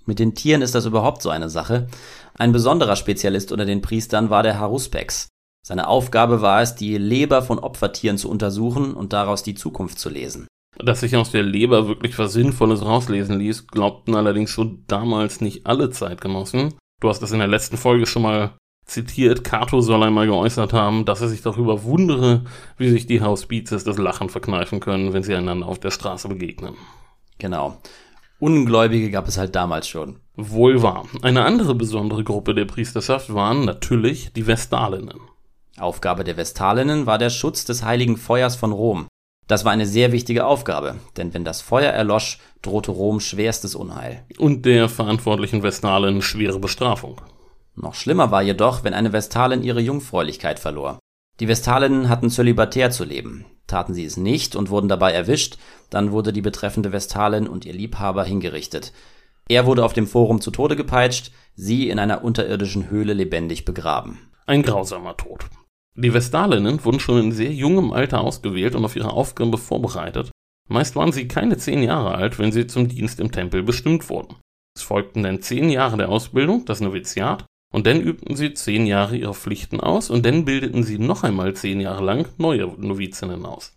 Mit 0.04 0.18
den 0.18 0.34
Tieren 0.34 0.62
ist 0.62 0.74
das 0.74 0.84
überhaupt 0.84 1.22
so 1.22 1.30
eine 1.30 1.48
Sache. 1.48 1.86
Ein 2.34 2.52
besonderer 2.52 2.96
Spezialist 2.96 3.52
unter 3.52 3.64
den 3.64 3.82
Priestern 3.82 4.30
war 4.30 4.42
der 4.42 4.58
Haruspex. 4.58 5.28
Seine 5.64 5.86
Aufgabe 5.86 6.42
war 6.42 6.60
es, 6.60 6.74
die 6.74 6.98
Leber 6.98 7.42
von 7.42 7.60
Opfertieren 7.60 8.18
zu 8.18 8.28
untersuchen 8.28 8.94
und 8.94 9.12
daraus 9.12 9.44
die 9.44 9.54
Zukunft 9.54 10.00
zu 10.00 10.08
lesen. 10.08 10.48
Dass 10.76 11.00
sich 11.00 11.14
aus 11.16 11.30
der 11.30 11.44
Leber 11.44 11.86
wirklich 11.86 12.18
was 12.18 12.32
Sinnvolles 12.32 12.84
rauslesen 12.84 13.38
ließ, 13.38 13.68
glaubten 13.68 14.16
allerdings 14.16 14.50
schon 14.50 14.84
damals 14.88 15.40
nicht 15.40 15.66
alle 15.66 15.90
Zeitgenossen. 15.90 16.74
Du 17.00 17.08
hast 17.08 17.20
das 17.20 17.30
in 17.30 17.38
der 17.38 17.48
letzten 17.48 17.76
Folge 17.76 18.06
schon 18.06 18.22
mal 18.22 18.56
zitiert. 18.92 19.44
Cato 19.44 19.80
soll 19.80 20.02
einmal 20.02 20.26
geäußert 20.26 20.72
haben, 20.72 21.04
dass 21.04 21.20
er 21.20 21.28
sich 21.28 21.42
darüber 21.42 21.82
wundere, 21.84 22.44
wie 22.78 22.90
sich 22.90 23.06
die 23.06 23.20
Hausbietzes 23.20 23.84
das 23.84 23.98
Lachen 23.98 24.28
verkneifen 24.28 24.80
können, 24.80 25.12
wenn 25.12 25.22
sie 25.22 25.34
einander 25.34 25.66
auf 25.66 25.80
der 25.80 25.90
Straße 25.90 26.28
begegnen. 26.28 26.74
Genau. 27.38 27.78
Ungläubige 28.38 29.10
gab 29.10 29.28
es 29.28 29.38
halt 29.38 29.54
damals 29.54 29.88
schon. 29.88 30.16
Wohl 30.36 30.82
wahr. 30.82 31.06
Eine 31.22 31.44
andere 31.44 31.74
besondere 31.74 32.24
Gruppe 32.24 32.54
der 32.54 32.64
Priesterschaft 32.64 33.32
waren 33.32 33.64
natürlich 33.64 34.32
die 34.32 34.46
Vestalinnen. 34.46 35.20
Aufgabe 35.78 36.24
der 36.24 36.36
Vestalinnen 36.36 37.06
war 37.06 37.18
der 37.18 37.30
Schutz 37.30 37.64
des 37.64 37.84
heiligen 37.84 38.16
Feuers 38.16 38.56
von 38.56 38.72
Rom. 38.72 39.06
Das 39.48 39.64
war 39.64 39.72
eine 39.72 39.86
sehr 39.86 40.12
wichtige 40.12 40.46
Aufgabe, 40.46 40.96
denn 41.16 41.34
wenn 41.34 41.44
das 41.44 41.60
Feuer 41.60 41.90
erlosch, 41.90 42.38
drohte 42.62 42.90
Rom 42.90 43.20
schwerstes 43.20 43.74
Unheil. 43.74 44.24
Und 44.38 44.64
der 44.64 44.88
verantwortlichen 44.88 45.62
Vestalin 45.62 46.22
schwere 46.22 46.58
Bestrafung. 46.58 47.20
Noch 47.82 47.94
schlimmer 47.94 48.30
war 48.30 48.42
jedoch, 48.42 48.84
wenn 48.84 48.94
eine 48.94 49.10
Vestalin 49.10 49.64
ihre 49.64 49.80
Jungfräulichkeit 49.80 50.60
verlor. 50.60 51.00
Die 51.40 51.48
Vestalinnen 51.48 52.08
hatten 52.08 52.30
zölibatär 52.30 52.92
zu 52.92 53.04
leben. 53.04 53.44
Taten 53.66 53.92
sie 53.92 54.04
es 54.04 54.16
nicht 54.16 54.54
und 54.54 54.70
wurden 54.70 54.88
dabei 54.88 55.12
erwischt, 55.12 55.58
dann 55.90 56.12
wurde 56.12 56.32
die 56.32 56.42
betreffende 56.42 56.92
Vestalin 56.92 57.48
und 57.48 57.64
ihr 57.64 57.72
Liebhaber 57.72 58.24
hingerichtet. 58.24 58.92
Er 59.48 59.66
wurde 59.66 59.84
auf 59.84 59.94
dem 59.94 60.06
Forum 60.06 60.40
zu 60.40 60.52
Tode 60.52 60.76
gepeitscht, 60.76 61.32
sie 61.56 61.88
in 61.88 61.98
einer 61.98 62.22
unterirdischen 62.22 62.88
Höhle 62.88 63.14
lebendig 63.14 63.64
begraben. 63.64 64.30
Ein 64.46 64.62
grausamer 64.62 65.16
Tod. 65.16 65.46
Die 65.96 66.14
Vestalinnen 66.14 66.84
wurden 66.84 67.00
schon 67.00 67.18
in 67.18 67.32
sehr 67.32 67.52
jungem 67.52 67.92
Alter 67.92 68.20
ausgewählt 68.20 68.76
und 68.76 68.84
auf 68.84 68.94
ihre 68.94 69.12
Aufgabe 69.12 69.58
vorbereitet. 69.58 70.30
Meist 70.68 70.94
waren 70.94 71.12
sie 71.12 71.26
keine 71.26 71.56
zehn 71.56 71.82
Jahre 71.82 72.14
alt, 72.14 72.38
wenn 72.38 72.52
sie 72.52 72.68
zum 72.68 72.86
Dienst 72.86 73.18
im 73.18 73.32
Tempel 73.32 73.64
bestimmt 73.64 74.08
wurden. 74.08 74.36
Es 74.76 74.82
folgten 74.82 75.24
dann 75.24 75.42
zehn 75.42 75.68
Jahre 75.68 75.96
der 75.96 76.08
Ausbildung, 76.08 76.64
das 76.64 76.80
Noviziat, 76.80 77.44
und 77.72 77.86
dann 77.86 78.00
übten 78.00 78.36
sie 78.36 78.54
zehn 78.54 78.86
Jahre 78.86 79.16
ihre 79.16 79.34
Pflichten 79.34 79.80
aus 79.80 80.10
und 80.10 80.24
dann 80.24 80.44
bildeten 80.44 80.84
sie 80.84 80.98
noch 80.98 81.24
einmal 81.24 81.54
zehn 81.54 81.80
Jahre 81.80 82.04
lang 82.04 82.28
neue 82.38 82.66
Novizinnen 82.78 83.44
aus. 83.44 83.72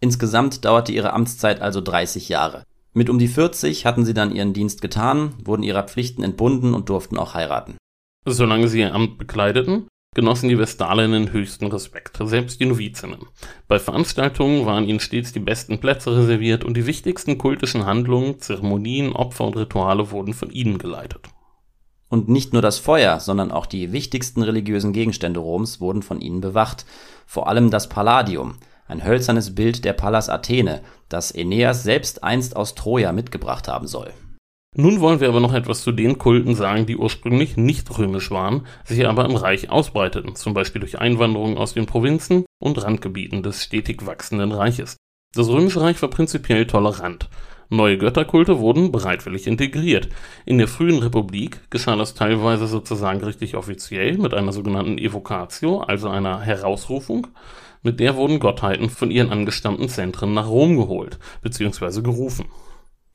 Insgesamt 0.00 0.64
dauerte 0.64 0.92
ihre 0.92 1.12
Amtszeit 1.12 1.60
also 1.60 1.80
30 1.82 2.30
Jahre. 2.30 2.64
Mit 2.92 3.10
um 3.10 3.18
die 3.18 3.28
40 3.28 3.84
hatten 3.86 4.04
sie 4.04 4.14
dann 4.14 4.34
ihren 4.34 4.54
Dienst 4.54 4.80
getan, 4.80 5.34
wurden 5.44 5.62
ihrer 5.62 5.82
Pflichten 5.82 6.22
entbunden 6.22 6.74
und 6.74 6.88
durften 6.88 7.18
auch 7.18 7.34
heiraten. 7.34 7.76
Solange 8.24 8.68
sie 8.68 8.80
ihr 8.80 8.94
Amt 8.94 9.18
bekleideten, 9.18 9.86
genossen 10.14 10.48
die 10.48 10.58
Vestalinnen 10.58 11.32
höchsten 11.32 11.66
Respekt, 11.66 12.18
selbst 12.22 12.60
die 12.60 12.66
Novizinnen. 12.66 13.26
Bei 13.68 13.78
Veranstaltungen 13.78 14.66
waren 14.66 14.88
ihnen 14.88 15.00
stets 15.00 15.32
die 15.32 15.40
besten 15.40 15.78
Plätze 15.78 16.16
reserviert 16.16 16.64
und 16.64 16.76
die 16.76 16.86
wichtigsten 16.86 17.38
kultischen 17.38 17.86
Handlungen, 17.86 18.40
Zeremonien, 18.40 19.12
Opfer 19.12 19.44
und 19.44 19.56
Rituale 19.56 20.10
wurden 20.10 20.34
von 20.34 20.50
ihnen 20.50 20.78
geleitet. 20.78 21.28
Und 22.10 22.28
nicht 22.28 22.52
nur 22.52 22.60
das 22.60 22.78
Feuer, 22.78 23.20
sondern 23.20 23.52
auch 23.52 23.66
die 23.66 23.92
wichtigsten 23.92 24.42
religiösen 24.42 24.92
Gegenstände 24.92 25.40
Roms 25.40 25.80
wurden 25.80 26.02
von 26.02 26.20
ihnen 26.20 26.40
bewacht, 26.40 26.84
vor 27.24 27.48
allem 27.48 27.70
das 27.70 27.88
Palladium, 27.88 28.56
ein 28.88 29.04
hölzernes 29.04 29.54
Bild 29.54 29.84
der 29.84 29.92
Pallas 29.92 30.28
Athene, 30.28 30.82
das 31.08 31.32
Aeneas 31.32 31.84
selbst 31.84 32.24
einst 32.24 32.56
aus 32.56 32.74
Troja 32.74 33.12
mitgebracht 33.12 33.68
haben 33.68 33.86
soll. 33.86 34.12
Nun 34.76 35.00
wollen 35.00 35.20
wir 35.20 35.28
aber 35.28 35.40
noch 35.40 35.54
etwas 35.54 35.82
zu 35.82 35.92
den 35.92 36.18
Kulten 36.18 36.54
sagen, 36.54 36.86
die 36.86 36.96
ursprünglich 36.96 37.56
nicht 37.56 37.96
römisch 37.96 38.30
waren, 38.30 38.66
sich 38.84 39.06
aber 39.06 39.24
im 39.24 39.36
Reich 39.36 39.70
ausbreiteten, 39.70 40.34
zum 40.34 40.52
Beispiel 40.52 40.80
durch 40.80 40.98
Einwanderung 40.98 41.56
aus 41.56 41.74
den 41.74 41.86
Provinzen 41.86 42.44
und 42.60 42.82
Randgebieten 42.82 43.42
des 43.42 43.64
stetig 43.64 44.06
wachsenden 44.06 44.52
Reiches. 44.52 44.96
Das 45.34 45.48
römische 45.48 45.80
Reich 45.80 46.00
war 46.02 46.10
prinzipiell 46.10 46.66
tolerant. 46.66 47.28
Neue 47.72 47.98
Götterkulte 47.98 48.58
wurden 48.58 48.90
bereitwillig 48.90 49.46
integriert. 49.46 50.08
In 50.44 50.58
der 50.58 50.66
frühen 50.66 50.98
Republik 50.98 51.60
geschah 51.70 51.94
das 51.94 52.14
teilweise 52.14 52.66
sozusagen 52.66 53.22
richtig 53.22 53.54
offiziell 53.54 54.18
mit 54.18 54.34
einer 54.34 54.52
sogenannten 54.52 54.98
Evocatio, 54.98 55.78
also 55.80 56.08
einer 56.08 56.40
Herausrufung. 56.40 57.28
Mit 57.84 58.00
der 58.00 58.16
wurden 58.16 58.40
Gottheiten 58.40 58.90
von 58.90 59.12
ihren 59.12 59.30
angestammten 59.30 59.88
Zentren 59.88 60.34
nach 60.34 60.48
Rom 60.48 60.76
geholt 60.78 61.20
bzw. 61.42 62.02
gerufen. 62.02 62.46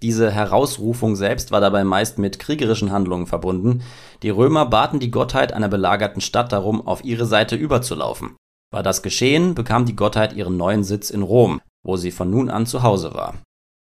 Diese 0.02 0.32
Herausrufung 0.32 1.18
selbst 1.18 1.52
war 1.52 1.60
dabei 1.60 1.84
meist 1.84 2.18
mit 2.18 2.40
kriegerischen 2.40 2.94
Handlungen 2.94 3.28
verbunden. 3.28 3.84
Die 4.24 4.30
Römer 4.30 4.66
baten 4.66 5.02
die 5.02 5.12
Gottheit 5.12 5.52
einer 5.52 5.68
belagerten 5.68 6.22
Stadt 6.22 6.54
darum, 6.54 6.88
auf 6.88 7.04
ihre 7.04 7.26
Seite 7.26 7.58
überzulaufen. 7.58 8.38
War 8.72 8.84
das 8.84 9.04
geschehen, 9.04 9.54
bekam 9.54 9.86
die 9.86 9.98
Gottheit 9.98 10.32
ihren 10.32 10.56
neuen 10.56 10.86
Sitz 10.86 11.10
in 11.10 11.24
Rom, 11.24 11.60
wo 11.84 11.98
sie 11.98 12.12
von 12.12 12.30
nun 12.30 12.50
an 12.50 12.66
zu 12.66 12.84
Hause 12.84 13.14
war. 13.14 13.36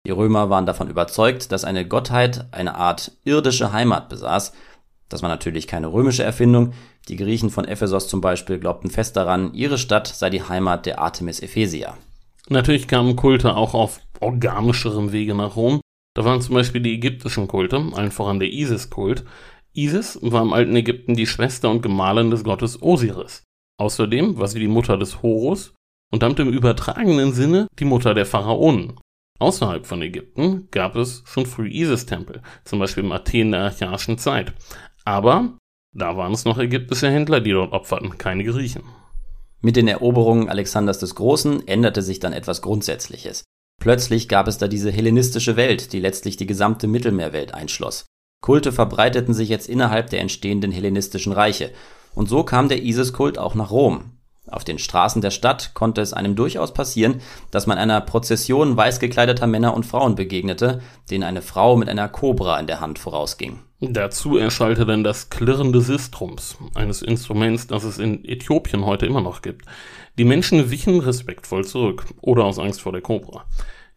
Die 0.06 0.12
Römer 0.12 0.50
waren 0.50 0.66
davon 0.66 0.90
überzeugt, 0.90 1.52
dass 1.52 1.64
eine 1.64 1.88
Gottheit 1.88 2.48
eine 2.52 2.76
Art 2.76 3.12
irdische 3.24 3.72
Heimat 3.72 4.10
besaß. 4.10 4.54
Das 5.10 5.22
war 5.22 5.30
natürlich 5.30 5.68
keine 5.68 5.94
römische 5.94 6.24
Erfindung. 6.24 6.74
Die 7.08 7.18
Griechen 7.18 7.50
von 7.50 7.66
Ephesos 7.66 8.08
zum 8.08 8.22
Beispiel 8.22 8.60
glaubten 8.60 8.90
fest 8.90 9.16
daran, 9.16 9.54
ihre 9.54 9.78
Stadt 9.78 10.08
sei 10.08 10.30
die 10.30 10.44
Heimat 10.44 10.86
der 10.86 11.00
Artemis 11.00 11.40
Ephesia. 11.40 11.98
Natürlich 12.50 12.88
kamen 12.88 13.16
Kulte 13.16 13.56
auch 13.56 13.74
auf 13.74 14.00
organischerem 14.20 15.12
Wege 15.12 15.36
nach 15.36 15.56
Rom. 15.56 15.82
Da 16.16 16.26
waren 16.26 16.42
zum 16.42 16.56
Beispiel 16.56 16.82
die 16.82 16.94
ägyptischen 16.94 17.48
Kulte, 17.48 17.84
allen 17.94 18.12
voran 18.12 18.40
der 18.40 18.52
Isis-Kult. 18.52 19.24
Isis 19.74 20.20
war 20.22 20.42
im 20.42 20.54
alten 20.54 20.76
Ägypten 20.76 21.14
die 21.14 21.28
Schwester 21.28 21.70
und 21.70 21.82
Gemahlin 21.82 22.32
des 22.32 22.44
Gottes 22.44 22.82
Osiris. 22.82 23.44
Außerdem 23.80 24.38
war 24.38 24.48
sie 24.48 24.60
die 24.60 24.68
Mutter 24.68 24.98
des 24.98 25.22
Horus 25.22 25.74
und 26.12 26.24
damit 26.24 26.40
im 26.40 26.50
übertragenen 26.50 27.34
Sinne 27.34 27.68
die 27.80 27.86
Mutter 27.86 28.14
der 28.14 28.26
Pharaonen. 28.26 29.00
Außerhalb 29.42 29.88
von 29.88 30.04
Ägypten 30.04 30.68
gab 30.70 30.96
es 30.96 31.24
schon 31.26 31.48
früh 31.48 31.68
Isis-Tempel, 31.68 32.44
zum 32.64 32.78
Beispiel 32.78 33.04
im 33.04 33.12
Athen 33.12 33.52
der 33.52 33.62
archaischen 33.62 34.20
Zeit. 34.20 34.54
Aber 35.04 35.58
da 35.96 36.16
waren 36.16 36.34
es 36.34 36.46
noch 36.46 36.60
ägyptische 36.60 37.10
Händler, 37.10 37.42
die 37.42 37.50
dort 37.50 37.74
opferten, 37.74 38.20
keine 38.20 38.44
Griechen. 38.44 38.84
Mit 39.60 39.78
den 39.78 39.88
Eroberungen 39.88 40.48
Alexanders 40.48 41.00
des 41.00 41.16
Großen 41.16 41.68
änderte 41.68 42.04
sich 42.04 42.20
dann 42.20 42.34
etwas 42.34 42.62
Grundsätzliches. 42.62 43.44
Plötzlich 43.82 44.30
gab 44.30 44.48
es 44.48 44.60
da 44.60 44.68
diese 44.68 44.92
hellenistische 44.92 45.56
Welt, 45.56 45.92
die 45.92 46.00
letztlich 46.00 46.38
die 46.38 46.46
gesamte 46.46 46.86
Mittelmeerwelt 46.86 47.56
einschloss. 47.56 48.06
Kulte 48.44 48.72
verbreiteten 48.72 49.34
sich 49.34 49.50
jetzt 49.50 49.68
innerhalb 49.68 50.12
der 50.12 50.22
entstehenden 50.22 50.72
hellenistischen 50.72 51.34
Reiche. 51.34 51.72
Und 52.14 52.30
so 52.30 52.44
kam 52.44 52.70
der 52.70 52.84
Isis-Kult 52.84 53.40
auch 53.40 53.56
nach 53.56 53.72
Rom. 53.72 54.21
Auf 54.52 54.64
den 54.64 54.78
Straßen 54.78 55.22
der 55.22 55.32
Stadt 55.32 55.74
konnte 55.74 56.02
es 56.02 56.14
einem 56.14 56.36
durchaus 56.36 56.74
passieren, 56.74 57.22
dass 57.50 57.68
man 57.68 57.78
einer 57.78 58.02
Prozession 58.02 58.76
weiß 58.76 59.00
gekleideter 59.00 59.48
Männer 59.48 59.74
und 59.74 59.86
Frauen 59.86 60.16
begegnete, 60.16 60.82
denen 61.10 61.24
eine 61.24 61.42
Frau 61.42 61.78
mit 61.78 61.90
einer 61.90 62.10
Kobra 62.10 62.60
in 62.60 62.68
der 62.68 62.82
Hand 62.82 63.00
vorausging. 63.00 63.60
Dazu 63.80 64.38
erschallte 64.38 64.86
dann 64.86 65.04
das 65.04 65.32
Klirren 65.32 65.74
des 65.74 65.88
Sistrums, 65.88 66.58
eines 66.76 67.02
Instruments, 67.02 67.66
das 67.66 67.84
es 67.84 67.98
in 67.98 68.24
Äthiopien 68.26 68.86
heute 68.86 69.08
immer 69.08 69.22
noch 69.22 69.42
gibt. 69.42 69.66
Die 70.20 70.26
Menschen 70.26 70.70
wichen 70.70 71.00
respektvoll 71.00 71.66
zurück 71.66 72.06
oder 72.22 72.44
aus 72.44 72.60
Angst 72.60 72.82
vor 72.82 72.92
der 72.92 73.02
Kobra. 73.02 73.46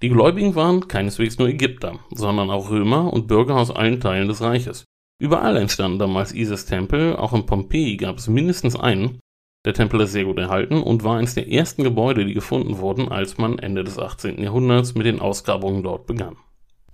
Die 0.01 0.09
Gläubigen 0.09 0.55
waren 0.55 0.89
keineswegs 0.89 1.39
nur 1.39 1.49
Ägypter, 1.49 1.99
sondern 2.11 2.51
auch 2.51 2.71
Römer 2.71 3.13
und 3.13 3.27
Bürger 3.27 3.57
aus 3.57 3.71
allen 3.71 4.01
Teilen 4.01 4.29
des 4.29 4.41
Reiches. 4.41 4.85
Überall 5.21 5.57
entstanden 5.57 5.99
damals 5.99 6.35
Isis-Tempel, 6.35 7.17
auch 7.17 7.33
in 7.33 7.47
Pompeji 7.47 7.97
gab 7.97 8.19
es 8.19 8.29
mindestens 8.29 8.77
einen. 8.77 9.21
Der 9.65 9.73
Tempel 9.73 10.01
ist 10.03 10.13
sehr 10.13 10.25
gut 10.25 10.39
erhalten 10.39 10.83
und 10.83 11.05
war 11.05 11.17
eines 11.17 11.35
der 11.35 11.51
ersten 11.51 11.85
Gebäude, 11.85 12.27
die 12.27 12.35
gefunden 12.35 12.79
wurden, 12.79 13.09
als 13.09 13.39
man 13.39 13.59
Ende 13.59 13.83
des 13.83 13.99
18. 13.99 14.43
Jahrhunderts 14.43 14.95
mit 14.95 15.07
den 15.07 15.21
Ausgrabungen 15.21 15.83
dort 15.83 16.07
begann. 16.07 16.37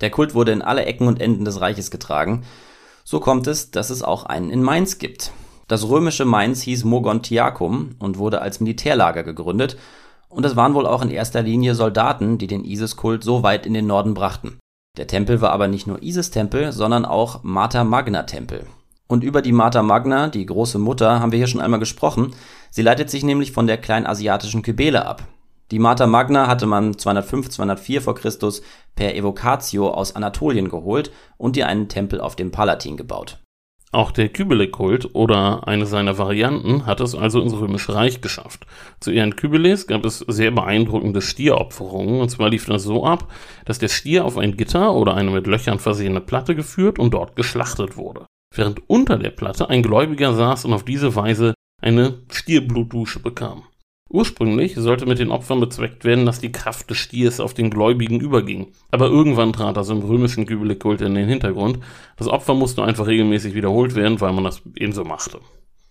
Der 0.00 0.10
Kult 0.10 0.34
wurde 0.34 0.52
in 0.52 0.62
alle 0.62 0.84
Ecken 0.84 1.08
und 1.08 1.20
Enden 1.20 1.44
des 1.44 1.60
Reiches 1.60 1.90
getragen. 1.90 2.44
So 3.04 3.18
kommt 3.18 3.48
es, 3.48 3.72
dass 3.72 3.90
es 3.90 4.02
auch 4.02 4.24
einen 4.24 4.50
in 4.50 4.62
Mainz 4.62 4.98
gibt. 4.98 5.32
Das 5.66 5.88
römische 5.88 6.24
Mainz 6.24 6.62
hieß 6.62 6.84
Mogontiacum 6.84 7.96
und 7.98 8.18
wurde 8.18 8.40
als 8.40 8.60
Militärlager 8.60 9.24
gegründet, 9.24 9.76
und 10.28 10.46
es 10.46 10.54
waren 10.54 10.74
wohl 10.74 10.86
auch 10.86 11.02
in 11.02 11.10
erster 11.10 11.42
Linie 11.42 11.74
Soldaten, 11.74 12.38
die 12.38 12.46
den 12.46 12.64
Isis-Kult 12.64 13.24
so 13.24 13.42
weit 13.42 13.66
in 13.66 13.74
den 13.74 13.88
Norden 13.88 14.14
brachten. 14.14 14.60
Der 14.96 15.08
Tempel 15.08 15.40
war 15.40 15.50
aber 15.50 15.66
nicht 15.66 15.88
nur 15.88 16.02
Isis-Tempel, 16.02 16.70
sondern 16.70 17.04
auch 17.04 17.42
Mater 17.42 17.82
Magna-Tempel. 17.82 18.64
Und 19.10 19.24
über 19.24 19.42
die 19.42 19.50
Mater 19.50 19.82
Magna, 19.82 20.28
die 20.28 20.46
große 20.46 20.78
Mutter, 20.78 21.18
haben 21.18 21.32
wir 21.32 21.38
hier 21.38 21.48
schon 21.48 21.60
einmal 21.60 21.80
gesprochen. 21.80 22.32
Sie 22.70 22.82
leitet 22.82 23.10
sich 23.10 23.24
nämlich 23.24 23.50
von 23.50 23.66
der 23.66 23.76
kleinasiatischen 23.76 24.62
Kybele 24.62 25.04
ab. 25.04 25.26
Die 25.72 25.80
Mater 25.80 26.06
Magna 26.06 26.46
hatte 26.46 26.66
man 26.66 26.96
205, 26.96 27.48
204 27.48 28.02
vor 28.02 28.14
Christus 28.14 28.62
per 28.94 29.16
Evocatio 29.16 29.90
aus 29.90 30.14
Anatolien 30.14 30.68
geholt 30.68 31.10
und 31.38 31.56
ihr 31.56 31.66
einen 31.66 31.88
Tempel 31.88 32.20
auf 32.20 32.36
dem 32.36 32.52
Palatin 32.52 32.96
gebaut. 32.96 33.40
Auch 33.90 34.12
der 34.12 34.28
Kybele-Kult 34.28 35.16
oder 35.16 35.66
eine 35.66 35.86
seiner 35.86 36.16
Varianten 36.16 36.86
hat 36.86 37.00
es 37.00 37.16
also 37.16 37.40
ins 37.40 37.54
Römische 37.54 37.92
Reich 37.92 38.20
geschafft. 38.20 38.64
Zu 39.00 39.10
Ehren 39.10 39.34
Kybeles 39.34 39.88
gab 39.88 40.04
es 40.04 40.20
sehr 40.20 40.52
beeindruckende 40.52 41.20
Stieropferungen, 41.20 42.20
und 42.20 42.28
zwar 42.28 42.48
lief 42.48 42.66
das 42.66 42.84
so 42.84 43.04
ab, 43.04 43.26
dass 43.64 43.80
der 43.80 43.88
Stier 43.88 44.24
auf 44.24 44.38
ein 44.38 44.56
Gitter 44.56 44.94
oder 44.94 45.16
eine 45.16 45.32
mit 45.32 45.48
Löchern 45.48 45.80
versehene 45.80 46.20
Platte 46.20 46.54
geführt 46.54 47.00
und 47.00 47.12
dort 47.12 47.34
geschlachtet 47.34 47.96
wurde. 47.96 48.26
Während 48.54 48.88
unter 48.88 49.16
der 49.16 49.30
Platte 49.30 49.70
ein 49.70 49.82
Gläubiger 49.82 50.34
saß 50.34 50.64
und 50.64 50.72
auf 50.72 50.84
diese 50.84 51.14
Weise 51.14 51.54
eine 51.80 52.22
Stierblutdusche 52.30 53.20
bekam. 53.20 53.64
Ursprünglich 54.12 54.74
sollte 54.74 55.06
mit 55.06 55.20
den 55.20 55.30
Opfern 55.30 55.60
bezweckt 55.60 56.04
werden, 56.04 56.26
dass 56.26 56.40
die 56.40 56.50
Kraft 56.50 56.90
des 56.90 56.98
Stiers 56.98 57.38
auf 57.38 57.54
den 57.54 57.70
Gläubigen 57.70 58.18
überging. 58.18 58.72
Aber 58.90 59.06
irgendwann 59.06 59.52
trat 59.52 59.76
das 59.76 59.88
im 59.88 60.02
römischen 60.02 60.46
Kybele-Kult 60.46 61.00
in 61.00 61.14
den 61.14 61.28
Hintergrund. 61.28 61.78
Das 62.16 62.26
Opfer 62.26 62.54
musste 62.54 62.82
einfach 62.82 63.06
regelmäßig 63.06 63.54
wiederholt 63.54 63.94
werden, 63.94 64.20
weil 64.20 64.32
man 64.32 64.42
das 64.42 64.62
ebenso 64.74 65.04
machte. 65.04 65.38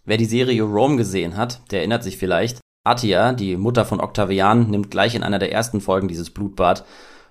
Wer 0.04 0.18
die 0.18 0.26
Serie 0.26 0.64
Rome 0.64 0.98
gesehen 0.98 1.38
hat, 1.38 1.62
der 1.72 1.80
erinnert 1.80 2.04
sich 2.04 2.18
vielleicht, 2.18 2.60
Attia, 2.86 3.32
die 3.32 3.56
Mutter 3.56 3.86
von 3.86 4.02
Octavian, 4.02 4.70
nimmt 4.70 4.92
gleich 4.92 5.16
in 5.16 5.24
einer 5.24 5.40
der 5.40 5.54
ersten 5.54 5.80
Folgen 5.80 6.10
dieses 6.10 6.30
Blutbad 6.30 6.84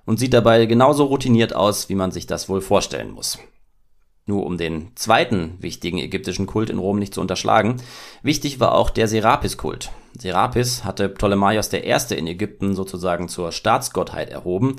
und 0.07 0.19
sieht 0.19 0.33
dabei 0.33 0.65
genauso 0.65 1.05
routiniert 1.05 1.55
aus, 1.55 1.91
wie 1.91 1.97
man 1.97 2.13
sich 2.13 2.27
das 2.27 2.49
wohl 2.49 2.63
vorstellen 2.63 3.11
muss. 3.11 3.39
Nur 4.29 4.45
um 4.45 4.59
den 4.59 4.91
zweiten 4.95 5.55
wichtigen 5.59 5.97
ägyptischen 5.97 6.47
Kult 6.47 6.69
in 6.69 6.77
Rom 6.77 6.99
nicht 6.99 7.15
zu 7.15 7.23
unterschlagen, 7.23 7.77
wichtig 8.23 8.61
war 8.61 8.75
auch 8.75 8.91
der 8.91 9.09
Serapis-Kult. 9.09 9.91
Serapis 10.19 10.85
hatte 10.85 11.09
Ptolemaios 11.09 11.73
I. 11.73 11.79
in 12.15 12.27
Ägypten 12.27 12.75
sozusagen 12.75 13.29
zur 13.29 13.53
Staatsgottheit 13.53 14.29
erhoben. 14.29 14.77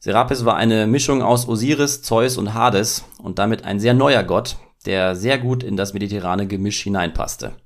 Serapis 0.00 0.46
war 0.46 0.56
eine 0.56 0.86
Mischung 0.86 1.20
aus 1.20 1.46
Osiris, 1.46 2.00
Zeus 2.00 2.38
und 2.38 2.54
Hades 2.54 3.04
und 3.22 3.38
damit 3.38 3.62
ein 3.66 3.78
sehr 3.78 3.92
neuer 3.92 4.22
Gott, 4.22 4.56
der 4.86 5.14
sehr 5.14 5.36
gut 5.36 5.62
in 5.62 5.76
das 5.76 5.92
mediterrane 5.92 6.46
Gemisch 6.46 6.80
hineinpasste. 6.80 7.56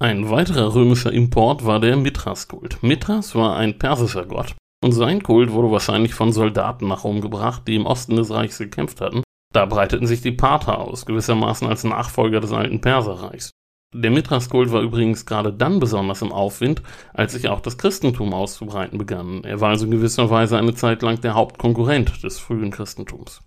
Ein 0.00 0.28
weiterer 0.28 0.74
römischer 0.74 1.14
Import 1.14 1.64
war 1.64 1.80
der 1.80 1.96
Mithras-Kult. 1.96 2.82
Mithras 2.82 3.34
war 3.34 3.56
ein 3.56 3.78
persischer 3.78 4.26
Gott 4.26 4.54
und 4.84 4.92
sein 4.92 5.22
Kult 5.22 5.50
wurde 5.50 5.70
wahrscheinlich 5.70 6.12
von 6.12 6.30
Soldaten 6.30 6.88
nach 6.88 7.04
Rom 7.04 7.22
gebracht, 7.22 7.62
die 7.66 7.76
im 7.76 7.86
Osten 7.86 8.16
des 8.16 8.30
Reichs 8.30 8.58
gekämpft 8.58 9.00
hatten. 9.00 9.22
Da 9.52 9.66
breiteten 9.66 10.06
sich 10.06 10.22
die 10.22 10.32
Parther 10.32 10.78
aus, 10.78 11.04
gewissermaßen 11.04 11.68
als 11.68 11.84
Nachfolger 11.84 12.40
des 12.40 12.52
alten 12.52 12.80
Perserreichs. 12.80 13.52
Der 13.94 14.10
Mithras-Kult 14.10 14.72
war 14.72 14.80
übrigens 14.80 15.26
gerade 15.26 15.52
dann 15.52 15.78
besonders 15.78 16.22
im 16.22 16.32
Aufwind, 16.32 16.82
als 17.12 17.32
sich 17.32 17.48
auch 17.48 17.60
das 17.60 17.76
Christentum 17.76 18.32
auszubreiten 18.32 18.96
begann. 18.96 19.44
Er 19.44 19.60
war 19.60 19.68
also 19.68 19.84
in 19.84 19.90
gewisser 19.90 20.30
Weise 20.30 20.56
eine 20.56 20.74
Zeit 20.74 21.02
lang 21.02 21.20
der 21.20 21.34
Hauptkonkurrent 21.34 22.24
des 22.24 22.38
frühen 22.38 22.70
Christentums. 22.70 23.42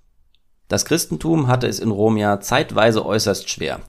Das 0.68 0.86
Christentum 0.86 1.48
hatte 1.48 1.68
es 1.68 1.80
in 1.80 1.90
Rom 1.90 2.18
ja 2.18 2.40
zeitweise 2.40 3.04
äußerst 3.04 3.50
schwer. 3.50 3.82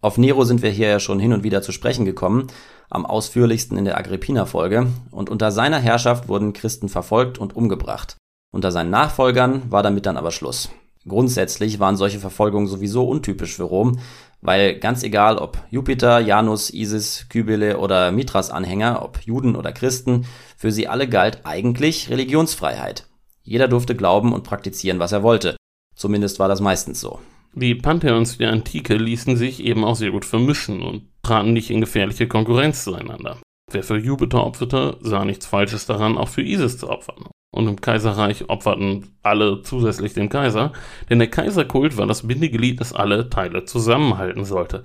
Auf 0.00 0.18
Nero 0.18 0.44
sind 0.44 0.62
wir 0.62 0.70
hier 0.70 0.88
ja 0.88 0.98
schon 0.98 1.20
hin 1.20 1.32
und 1.32 1.44
wieder 1.44 1.62
zu 1.62 1.70
sprechen 1.70 2.04
gekommen, 2.04 2.48
am 2.88 3.06
ausführlichsten 3.06 3.78
in 3.78 3.84
der 3.84 3.98
Agrippina-Folge, 3.98 4.88
und 5.12 5.30
unter 5.30 5.52
seiner 5.52 5.78
Herrschaft 5.78 6.26
wurden 6.26 6.54
Christen 6.54 6.88
verfolgt 6.88 7.38
und 7.38 7.54
umgebracht. 7.54 8.16
Unter 8.52 8.72
seinen 8.72 8.90
Nachfolgern 8.90 9.70
war 9.70 9.84
damit 9.84 10.06
dann 10.06 10.16
aber 10.16 10.32
Schluss. 10.32 10.70
Grundsätzlich 11.08 11.80
waren 11.80 11.96
solche 11.96 12.18
Verfolgungen 12.18 12.66
sowieso 12.66 13.08
untypisch 13.08 13.56
für 13.56 13.62
Rom, 13.62 13.98
weil 14.42 14.78
ganz 14.78 15.02
egal 15.02 15.38
ob 15.38 15.58
Jupiter, 15.70 16.20
Janus, 16.20 16.70
Isis, 16.70 17.26
Kybele 17.30 17.78
oder 17.78 18.12
Mithras-Anhänger, 18.12 19.02
ob 19.02 19.18
Juden 19.22 19.56
oder 19.56 19.72
Christen, 19.72 20.26
für 20.56 20.70
sie 20.70 20.88
alle 20.88 21.08
galt 21.08 21.40
eigentlich 21.44 22.10
Religionsfreiheit. 22.10 23.06
Jeder 23.42 23.66
durfte 23.66 23.96
glauben 23.96 24.34
und 24.34 24.44
praktizieren, 24.44 24.98
was 24.98 25.12
er 25.12 25.22
wollte. 25.22 25.56
Zumindest 25.96 26.38
war 26.38 26.48
das 26.48 26.60
meistens 26.60 27.00
so. 27.00 27.18
Die 27.54 27.74
Pantheons 27.74 28.38
der 28.38 28.52
Antike 28.52 28.94
ließen 28.94 29.36
sich 29.36 29.64
eben 29.64 29.84
auch 29.84 29.96
sehr 29.96 30.10
gut 30.10 30.24
vermischen 30.24 30.82
und 30.82 31.08
traten 31.22 31.52
nicht 31.52 31.70
in 31.70 31.80
gefährliche 31.80 32.28
Konkurrenz 32.28 32.84
zueinander. 32.84 33.38
Wer 33.72 33.82
für 33.82 33.98
Jupiter 33.98 34.44
opferte, 34.44 34.98
sah 35.00 35.24
nichts 35.24 35.46
Falsches 35.46 35.86
daran, 35.86 36.18
auch 36.18 36.28
für 36.28 36.42
Isis 36.42 36.78
zu 36.78 36.88
opfern 36.88 37.24
und 37.50 37.66
im 37.66 37.80
Kaiserreich 37.80 38.48
opferten 38.48 39.16
alle 39.22 39.62
zusätzlich 39.62 40.14
den 40.14 40.28
Kaiser, 40.28 40.72
denn 41.08 41.18
der 41.18 41.30
Kaiserkult 41.30 41.96
war 41.96 42.06
das 42.06 42.26
Bindeglied, 42.26 42.80
das 42.80 42.92
alle 42.92 43.28
Teile 43.28 43.64
zusammenhalten 43.64 44.44
sollte. 44.44 44.84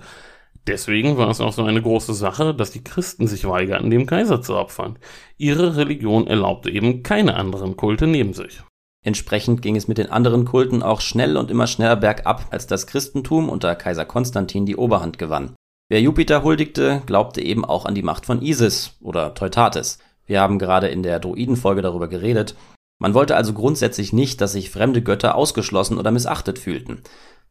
Deswegen 0.66 1.16
war 1.16 1.30
es 1.30 1.40
auch 1.40 1.52
so 1.52 1.62
eine 1.62 1.80
große 1.80 2.12
Sache, 2.12 2.52
dass 2.52 2.72
die 2.72 2.82
Christen 2.82 3.28
sich 3.28 3.46
weigerten, 3.46 3.90
dem 3.90 4.06
Kaiser 4.06 4.42
zu 4.42 4.56
opfern. 4.56 4.98
Ihre 5.36 5.76
Religion 5.76 6.26
erlaubte 6.26 6.70
eben 6.70 7.04
keine 7.04 7.36
anderen 7.36 7.76
Kulte 7.76 8.08
neben 8.08 8.32
sich. 8.32 8.62
Entsprechend 9.04 9.62
ging 9.62 9.76
es 9.76 9.86
mit 9.86 9.98
den 9.98 10.10
anderen 10.10 10.44
Kulten 10.44 10.82
auch 10.82 11.00
schnell 11.00 11.36
und 11.36 11.52
immer 11.52 11.68
schneller 11.68 11.94
bergab, 11.94 12.46
als 12.50 12.66
das 12.66 12.88
Christentum 12.88 13.48
unter 13.48 13.76
Kaiser 13.76 14.04
Konstantin 14.04 14.66
die 14.66 14.74
Oberhand 14.74 15.20
gewann. 15.20 15.54
Wer 15.88 16.00
Jupiter 16.00 16.42
huldigte, 16.42 17.02
glaubte 17.06 17.40
eben 17.40 17.64
auch 17.64 17.84
an 17.84 17.94
die 17.94 18.02
Macht 18.02 18.26
von 18.26 18.42
Isis 18.42 18.96
oder 19.00 19.34
Teutates. 19.34 20.00
Wir 20.26 20.40
haben 20.40 20.58
gerade 20.58 20.88
in 20.88 21.02
der 21.02 21.20
Druidenfolge 21.20 21.82
darüber 21.82 22.08
geredet. 22.08 22.54
Man 22.98 23.14
wollte 23.14 23.36
also 23.36 23.52
grundsätzlich 23.52 24.12
nicht, 24.12 24.40
dass 24.40 24.52
sich 24.52 24.70
fremde 24.70 25.02
Götter 25.02 25.34
ausgeschlossen 25.34 25.98
oder 25.98 26.10
missachtet 26.10 26.58
fühlten. 26.58 27.02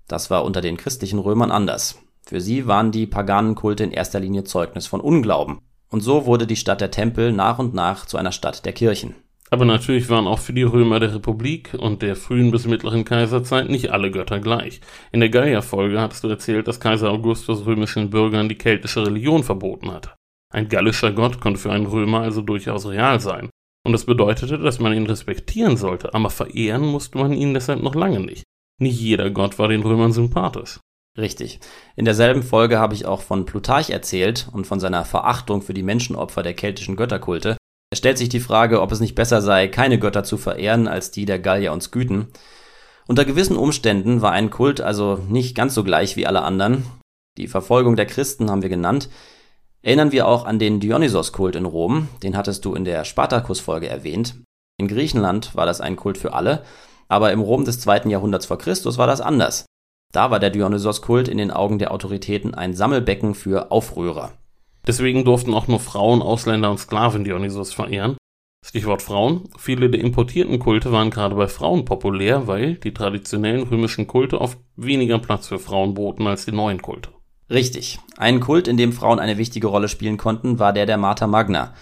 Das 0.08 0.30
war 0.30 0.44
unter 0.44 0.62
den 0.62 0.78
christlichen 0.78 1.20
Römern 1.20 1.52
anders. 1.52 2.00
Für 2.26 2.42
sie 2.42 2.68
waren 2.68 2.92
die 2.92 3.06
paganen 3.06 3.56
Kulte 3.56 3.84
in 3.84 3.92
erster 3.92 4.20
Linie 4.20 4.44
Zeugnis 4.44 4.88
von 4.88 5.02
Unglauben. 5.02 5.60
Und 5.90 6.02
so 6.02 6.26
wurde 6.26 6.48
die 6.48 6.56
Stadt 6.56 6.82
der 6.82 6.92
Tempel 6.92 7.32
nach 7.32 7.60
und 7.60 7.74
nach 7.74 8.06
zu 8.06 8.18
einer 8.18 8.32
Stadt 8.32 8.66
der 8.66 8.74
Kirchen. 8.74 9.16
Aber 9.52 9.66
natürlich 9.66 10.10
waren 10.10 10.28
auch 10.28 10.40
für 10.40 10.54
die 10.54 10.64
Römer 10.64 11.00
der 11.00 11.14
Republik 11.14 11.76
und 11.78 12.02
der 12.02 12.16
frühen 12.16 12.50
bis 12.50 12.66
mittleren 12.66 13.06
Kaiserzeit 13.06 13.70
nicht 13.70 13.92
alle 13.92 14.10
Götter 14.10 14.40
gleich. 14.40 14.82
In 15.12 15.20
der 15.20 15.30
Gallia-Folge 15.30 16.02
hattest 16.02 16.24
du 16.24 16.28
erzählt, 16.30 16.68
dass 16.68 16.80
Kaiser 16.80 17.12
Augustus 17.12 17.66
römischen 17.66 18.10
Bürgern 18.10 18.50
die 18.50 18.58
keltische 18.58 19.06
Religion 19.06 19.44
verboten 19.44 19.92
hatte. 19.92 20.10
Ein 20.56 20.70
gallischer 20.70 21.12
Gott 21.12 21.42
konnte 21.42 21.60
für 21.60 21.74
einen 21.74 21.86
Römer 21.86 22.22
also 22.22 22.42
durchaus 22.42 22.88
real 22.88 23.20
sein. 23.20 23.50
Und 23.86 23.92
das 23.92 24.06
bedeutete, 24.06 24.58
dass 24.58 24.80
man 24.80 24.94
ihn 24.94 25.06
respektieren 25.06 25.76
sollte, 25.76 26.14
aber 26.14 26.30
verehren 26.30 26.86
musste 26.86 27.18
man 27.18 27.34
ihn 27.34 27.54
deshalb 27.54 27.84
noch 27.84 27.94
lange 27.94 28.22
nicht. 28.22 28.46
Nicht 28.80 28.98
jeder 28.98 29.32
Gott 29.32 29.60
war 29.60 29.68
den 29.68 29.84
Römern 29.84 30.14
sympathisch. 30.14 30.80
Richtig. 31.18 31.60
In 31.98 32.06
derselben 32.06 32.42
Folge 32.42 32.80
habe 32.80 32.94
ich 32.94 33.06
auch 33.06 33.22
von 33.22 33.46
Plutarch 33.46 33.90
erzählt 33.90 34.48
und 34.54 34.66
von 34.66 34.80
seiner 34.80 35.04
Verachtung 35.04 35.62
für 35.62 35.74
die 35.74 35.84
Menschenopfer 35.84 36.42
der 36.42 36.54
keltischen 36.54 36.96
Götterkulte. 36.96 37.58
Es 37.92 38.00
stellt 38.00 38.18
sich 38.18 38.30
die 38.30 38.40
Frage, 38.40 38.82
ob 38.82 38.94
es 38.94 39.02
nicht 39.02 39.16
besser 39.16 39.42
sei, 39.42 39.68
keine 39.68 40.00
Götter 40.00 40.24
zu 40.24 40.38
verehren 40.38 40.88
als 40.88 41.12
die 41.12 41.26
der 41.26 41.40
Gallier 41.40 41.74
und 41.74 41.84
Skythen. 41.84 42.28
Unter 43.08 43.26
gewissen 43.26 43.58
Umständen 43.58 44.22
war 44.22 44.32
ein 44.32 44.52
Kult 44.52 44.80
also 44.80 45.18
nicht 45.28 45.54
ganz 45.54 45.76
so 45.76 45.84
gleich 45.84 46.16
wie 46.16 46.26
alle 46.26 46.44
anderen. 46.44 46.86
Die 47.38 47.50
Verfolgung 47.50 47.98
der 47.98 48.06
Christen 48.06 48.50
haben 48.50 48.62
wir 48.62 48.70
genannt. 48.70 49.10
Erinnern 49.86 50.12
wir 50.12 50.28
auch 50.28 50.46
an 50.46 50.58
den 50.58 50.80
Dionysos-Kult 50.80 51.56
in 51.56 51.66
Rom, 51.66 52.08
den 52.24 52.36
hattest 52.36 52.66
du 52.66 52.74
in 52.74 52.86
der 52.86 53.06
Spartakus-Folge 53.06 53.88
erwähnt. 53.88 54.34
In 54.80 54.88
Griechenland 54.88 55.54
war 55.54 55.68
das 55.68 55.80
ein 55.80 55.96
Kult 55.96 56.18
für 56.18 56.34
alle, 56.34 56.64
aber 57.08 57.32
im 57.32 57.40
Rom 57.40 57.66
des 57.66 57.80
zweiten 57.80 58.10
Jahrhunderts 58.10 58.48
vor 58.48 58.58
Christus 58.58 58.98
war 58.98 59.06
das 59.06 59.22
anders. 59.22 59.68
Da 60.12 60.32
war 60.32 60.40
der 60.40 60.50
Dionysos-Kult 60.50 61.28
in 61.28 61.38
den 61.38 61.52
Augen 61.52 61.78
der 61.78 61.92
Autoritäten 61.92 62.56
ein 62.56 62.74
Sammelbecken 62.74 63.36
für 63.36 63.72
Aufrührer. 63.72 64.32
Deswegen 64.88 65.24
durften 65.24 65.54
auch 65.54 65.68
nur 65.68 65.80
Frauen, 65.80 66.24
Ausländer 66.24 66.72
und 66.72 66.80
Sklaven 66.80 67.24
Dionysos 67.24 67.72
verehren. 67.72 68.18
Stichwort 68.66 69.04
Frauen. 69.04 69.44
Viele 69.56 69.92
der 69.92 70.02
importierten 70.02 70.58
Kulte 70.58 70.92
waren 70.92 71.12
gerade 71.12 71.36
bei 71.36 71.48
Frauen 71.48 71.86
populär, 71.86 72.48
weil 72.48 72.74
die 72.74 72.92
traditionellen 72.96 73.62
römischen 73.62 74.08
Kulte 74.08 74.42
oft 74.42 74.58
weniger 74.76 75.20
Platz 75.20 75.48
für 75.48 75.60
Frauen 75.60 75.94
boten 75.94 76.26
als 76.26 76.46
die 76.46 76.54
neuen 76.54 76.82
Kulte. 76.82 77.15
Richtig. 77.50 78.00
Ein 78.18 78.40
Kult, 78.40 78.68
in 78.68 78.78
dem 78.78 78.92
Frauen 78.92 79.20
eine 79.20 79.38
wichtige 79.38 79.68
Rolle 79.68 79.88
spielen 79.88 80.18
konnten, 80.18 80.58
war 80.58 80.74
der 80.74 80.86
der 80.86 80.98
Mater 80.98 81.28
Magna. 81.28 81.74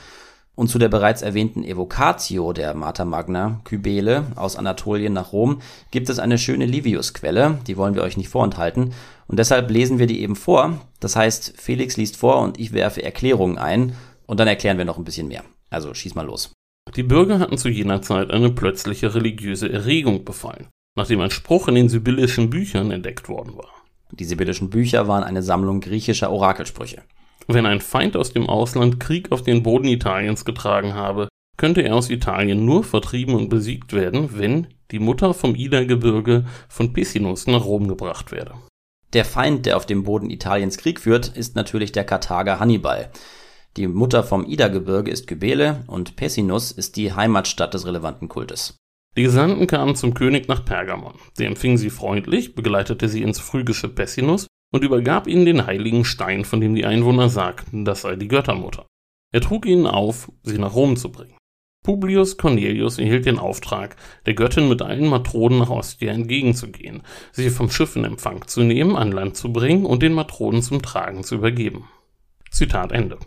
Und 0.56 0.68
zu 0.68 0.78
der 0.78 0.90
bereits 0.90 1.24
erwähnten 1.24 1.64
Evocatio 1.64 2.54
der 2.54 2.76
Mater 2.76 3.06
Magna 3.06 3.62
Kybele 3.64 4.28
aus 4.36 4.56
Anatolien 4.56 5.14
nach 5.14 5.34
Rom 5.34 5.62
gibt 5.90 6.10
es 6.10 6.20
eine 6.20 6.38
schöne 6.38 6.68
Livius-Quelle, 6.68 7.60
die 7.66 7.76
wollen 7.76 7.96
wir 7.96 8.04
euch 8.04 8.18
nicht 8.18 8.30
vorenthalten. 8.30 8.94
Und 9.28 9.40
deshalb 9.40 9.72
lesen 9.72 9.98
wir 9.98 10.06
die 10.06 10.22
eben 10.22 10.36
vor. 10.36 10.80
Das 11.00 11.16
heißt, 11.16 11.56
Felix 11.58 11.98
liest 11.98 12.18
vor 12.18 12.42
und 12.42 12.60
ich 12.60 12.72
werfe 12.72 13.02
Erklärungen 13.02 13.58
ein 13.58 13.96
und 14.28 14.40
dann 14.40 14.48
erklären 14.48 14.78
wir 14.78 14.86
noch 14.86 14.98
ein 14.98 15.06
bisschen 15.06 15.28
mehr. 15.28 15.44
Also 15.72 15.94
schieß 15.94 16.14
mal 16.14 16.26
los. 16.26 16.52
Die 16.96 17.04
Bürger 17.04 17.40
hatten 17.40 17.58
zu 17.58 17.70
jener 17.70 18.04
Zeit 18.04 18.30
eine 18.30 18.52
plötzliche 18.52 19.16
religiöse 19.16 19.72
Erregung 19.72 20.24
befallen, 20.24 20.68
nachdem 20.96 21.22
ein 21.22 21.32
Spruch 21.32 21.68
in 21.68 21.76
den 21.76 21.90
sibyllischen 21.90 22.52
Büchern 22.52 22.92
entdeckt 22.92 23.28
worden 23.28 23.58
war. 23.58 23.83
Die 24.20 24.26
sibyllischen 24.26 24.70
Bücher 24.70 25.08
waren 25.08 25.24
eine 25.24 25.42
Sammlung 25.42 25.80
griechischer 25.80 26.32
Orakelsprüche. 26.32 27.02
Wenn 27.48 27.66
ein 27.66 27.82
Feind 27.82 28.16
aus 28.16 28.32
dem 28.32 28.48
Ausland 28.48 29.00
Krieg 29.00 29.32
auf 29.32 29.42
den 29.42 29.64
Boden 29.64 29.88
Italiens 29.88 30.46
getragen 30.46 30.94
habe, 30.94 31.28
könnte 31.58 31.82
er 31.82 31.96
aus 31.96 32.10
Italien 32.10 32.66
nur 32.66 32.84
vertrieben 32.84 33.36
und 33.36 33.50
besiegt 33.50 33.94
werden, 33.94 34.38
wenn 34.38 34.68
die 34.92 35.00
Mutter 35.00 35.34
vom 35.34 35.56
Ida-Gebirge 35.56 36.46
von 36.70 36.94
Pessinus 36.94 37.48
nach 37.48 37.66
Rom 37.66 37.88
gebracht 37.88 38.32
werde. 38.32 38.54
Der 39.14 39.26
Feind, 39.26 39.66
der 39.66 39.78
auf 39.78 39.86
dem 39.86 40.04
Boden 40.04 40.30
Italiens 40.30 40.78
Krieg 40.78 41.00
führt, 41.00 41.30
ist 41.30 41.56
natürlich 41.56 41.92
der 41.92 42.04
Karthager 42.04 42.60
Hannibal. 42.60 43.12
Die 43.78 43.88
Mutter 43.88 44.24
vom 44.24 44.46
Ida-Gebirge 44.46 45.12
ist 45.12 45.28
Kybele 45.28 45.84
und 45.88 46.16
Pessinus 46.16 46.72
ist 46.72 46.96
die 46.96 47.14
Heimatstadt 47.14 47.74
des 47.74 47.86
relevanten 47.86 48.30
Kultes. 48.30 48.76
Die 49.16 49.24
Gesandten 49.24 49.68
kamen 49.68 49.96
zum 49.96 50.14
König 50.16 50.48
nach 50.48 50.66
Pergamon. 50.66 51.14
Der 51.38 51.48
empfing 51.48 51.78
sie 51.78 51.92
freundlich, 51.92 52.56
begleitete 52.56 53.08
sie 53.08 53.22
ins 53.22 53.40
phrygische 53.40 53.90
Pessinus 53.90 54.48
und 54.72 54.84
übergab 54.84 55.28
ihnen 55.28 55.46
den 55.46 55.68
heiligen 55.68 56.04
Stein, 56.04 56.46
von 56.46 56.60
dem 56.60 56.74
die 56.74 56.86
Einwohner 56.86 57.30
sagten, 57.30 57.86
das 57.86 58.02
sei 58.02 58.16
die 58.16 58.28
Göttermutter. 58.28 58.88
Er 59.32 59.42
trug 59.42 59.66
ihnen 59.68 59.86
auf, 59.86 60.32
sie 60.42 60.58
nach 60.58 60.74
Rom 60.74 60.96
zu 60.96 61.12
bringen. 61.12 61.38
Publius 61.84 62.38
Cornelius 62.38 62.98
erhielt 62.98 63.26
den 63.26 63.38
Auftrag, 63.38 63.98
der 64.26 64.34
Göttin 64.34 64.70
mit 64.70 64.82
allen 64.82 65.08
Matronen 65.08 65.60
nach 65.60 65.70
Ostia 65.70 66.14
entgegenzugehen, 66.14 67.04
sie 67.34 67.50
vom 67.50 67.70
Schiff 67.70 67.96
in 67.96 68.06
Empfang 68.06 68.48
zu 68.48 68.64
nehmen, 68.64 68.96
an 68.96 69.12
Land 69.12 69.36
zu 69.36 69.52
bringen 69.52 69.86
und 69.86 70.02
den 70.02 70.14
Matronen 70.14 70.62
zum 70.62 70.82
Tragen 70.82 71.24
zu 71.24 71.36
übergeben. 71.36 71.90
Zitat 72.50 72.94
Ende. 72.94 73.20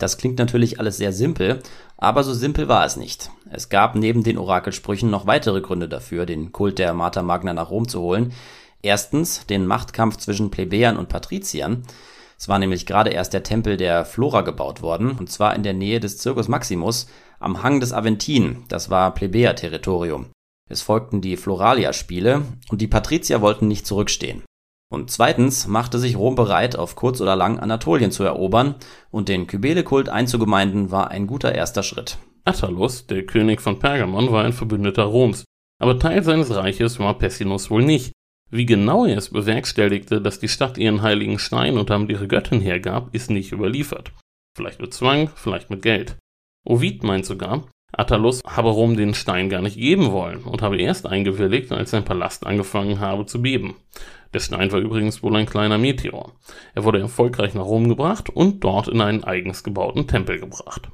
Das 0.00 0.18
klingt 0.18 0.38
natürlich 0.38 0.80
alles 0.80 0.96
sehr 0.96 1.12
simpel, 1.12 1.62
aber 1.96 2.24
so 2.24 2.34
simpel 2.34 2.66
war 2.66 2.84
es 2.84 2.96
nicht. 2.96 3.30
Es 3.50 3.68
gab 3.68 3.94
neben 3.94 4.24
den 4.24 4.38
Orakelsprüchen 4.38 5.10
noch 5.10 5.28
weitere 5.28 5.60
Gründe 5.60 5.88
dafür, 5.88 6.26
den 6.26 6.50
Kult 6.50 6.80
der 6.80 6.92
Mater 6.94 7.22
Magna 7.22 7.52
nach 7.52 7.70
Rom 7.70 7.86
zu 7.86 8.00
holen, 8.00 8.32
Erstens 8.82 9.46
den 9.46 9.66
Machtkampf 9.66 10.16
zwischen 10.16 10.50
Plebejern 10.50 10.96
und 10.96 11.08
Patriziern. 11.08 11.82
Es 12.38 12.48
war 12.48 12.58
nämlich 12.58 12.86
gerade 12.86 13.10
erst 13.10 13.34
der 13.34 13.42
Tempel 13.42 13.76
der 13.76 14.06
Flora 14.06 14.40
gebaut 14.40 14.80
worden, 14.80 15.12
und 15.12 15.30
zwar 15.30 15.54
in 15.54 15.62
der 15.62 15.74
Nähe 15.74 16.00
des 16.00 16.18
Circus 16.18 16.48
Maximus 16.48 17.06
am 17.38 17.62
Hang 17.62 17.80
des 17.80 17.92
Aventin, 17.92 18.64
das 18.68 18.88
war 18.88 19.12
Plebejer-Territorium. 19.12 20.30
Es 20.70 20.80
folgten 20.80 21.20
die 21.20 21.36
Floralia-Spiele 21.36 22.42
und 22.70 22.80
die 22.80 22.86
Patrizier 22.86 23.42
wollten 23.42 23.68
nicht 23.68 23.86
zurückstehen. 23.86 24.42
Und 24.92 25.10
zweitens 25.10 25.68
machte 25.68 25.98
sich 25.98 26.16
Rom 26.16 26.34
bereit, 26.34 26.76
auf 26.76 26.96
kurz 26.96 27.20
oder 27.20 27.36
lang 27.36 27.58
Anatolien 27.60 28.10
zu 28.10 28.24
erobern, 28.24 28.74
und 29.10 29.28
den 29.28 29.46
Kybele-Kult 29.46 30.08
einzugemeinden 30.08 30.90
war 30.90 31.10
ein 31.10 31.26
guter 31.26 31.54
erster 31.54 31.82
Schritt. 31.84 32.18
Attalus, 32.44 33.06
der 33.06 33.24
König 33.24 33.60
von 33.60 33.78
Pergamon, 33.78 34.32
war 34.32 34.44
ein 34.44 34.52
Verbündeter 34.52 35.04
Roms, 35.04 35.44
aber 35.80 35.98
Teil 35.98 36.24
seines 36.24 36.54
Reiches 36.54 36.98
war 36.98 37.16
Pessinus 37.18 37.70
wohl 37.70 37.84
nicht, 37.84 38.12
wie 38.50 38.66
genau 38.66 39.06
er 39.06 39.16
es 39.16 39.30
bewerkstelligte, 39.30 40.20
dass 40.20 40.40
die 40.40 40.48
Stadt 40.48 40.76
ihren 40.76 41.02
heiligen 41.02 41.38
Stein 41.38 41.78
und 41.78 41.88
damit 41.90 42.10
ihre 42.10 42.26
Göttin 42.26 42.60
hergab, 42.60 43.14
ist 43.14 43.30
nicht 43.30 43.52
überliefert. 43.52 44.12
Vielleicht 44.56 44.80
mit 44.80 44.92
Zwang, 44.92 45.30
vielleicht 45.36 45.70
mit 45.70 45.82
Geld. 45.82 46.16
Ovid 46.66 47.04
meint 47.04 47.24
sogar, 47.24 47.68
Attalus 47.92 48.42
habe 48.46 48.70
Rom 48.70 48.96
den 48.96 49.14
Stein 49.14 49.48
gar 49.48 49.62
nicht 49.62 49.76
geben 49.76 50.12
wollen 50.12 50.44
und 50.44 50.62
habe 50.62 50.80
erst 50.80 51.06
eingewilligt, 51.06 51.72
als 51.72 51.90
sein 51.90 52.04
Palast 52.04 52.46
angefangen 52.46 53.00
habe 53.00 53.26
zu 53.26 53.42
beben. 53.42 53.76
Der 54.32 54.40
Stein 54.40 54.70
war 54.70 54.78
übrigens 54.78 55.22
wohl 55.22 55.36
ein 55.36 55.46
kleiner 55.46 55.78
Meteor. 55.78 56.32
Er 56.74 56.84
wurde 56.84 57.00
erfolgreich 57.00 57.54
nach 57.54 57.64
Rom 57.64 57.88
gebracht 57.88 58.30
und 58.30 58.62
dort 58.62 58.88
in 58.88 59.00
einen 59.00 59.24
eigens 59.24 59.64
gebauten 59.64 60.06
Tempel 60.06 60.38
gebracht. 60.38 60.88